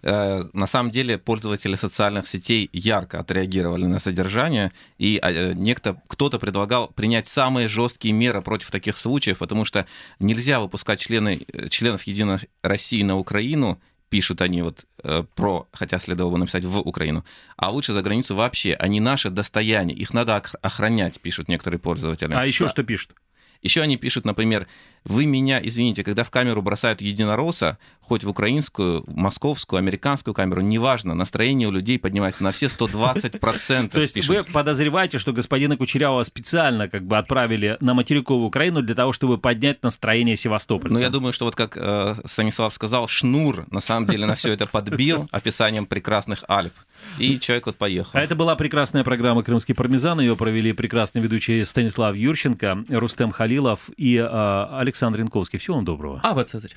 [0.04, 6.40] Э, На самом деле пользователи социальных сетей ярко отреагировали на содержание, и э, некто, кто-то
[6.40, 9.86] предлагал принять самые жесткие меры против таких случаев, потому что
[10.20, 13.80] нельзя выпускать члены, э, членов Единой России на Украину,
[14.10, 17.24] пишут они вот э, про, хотя следовало бы написать в Украину,
[17.58, 18.74] а лучше за границу вообще.
[18.76, 22.34] Они наше достояние, их надо ох- охранять, пишут некоторые пользователи.
[22.34, 23.16] А еще что пишут?
[23.64, 24.68] Еще они пишут, например,
[25.06, 30.62] вы меня, извините, когда в камеру бросают единоросса, хоть в украинскую, в московскую, американскую камеру,
[30.62, 33.90] неважно, настроение у людей поднимается на все 120%.
[33.90, 38.96] То есть вы подозреваете, что господина Кучерявого специально как бы отправили на материковую Украину для
[38.96, 40.98] того, чтобы поднять настроение севастопольцев?
[40.98, 44.52] Ну, я думаю, что вот как э, Станислав сказал, Шнур на самом деле на все
[44.52, 46.74] это подбил описанием прекрасных Альп.
[47.18, 48.12] И человек вот поехал.
[48.14, 50.20] А это была прекрасная программа «Крымский пармезан».
[50.20, 55.60] Ее провели прекрасные ведущие Станислав Юрченко, Рустем Халилов и э, Александр Янковский.
[55.60, 56.20] Всего вам доброго.
[56.24, 56.76] А вот Цезарь.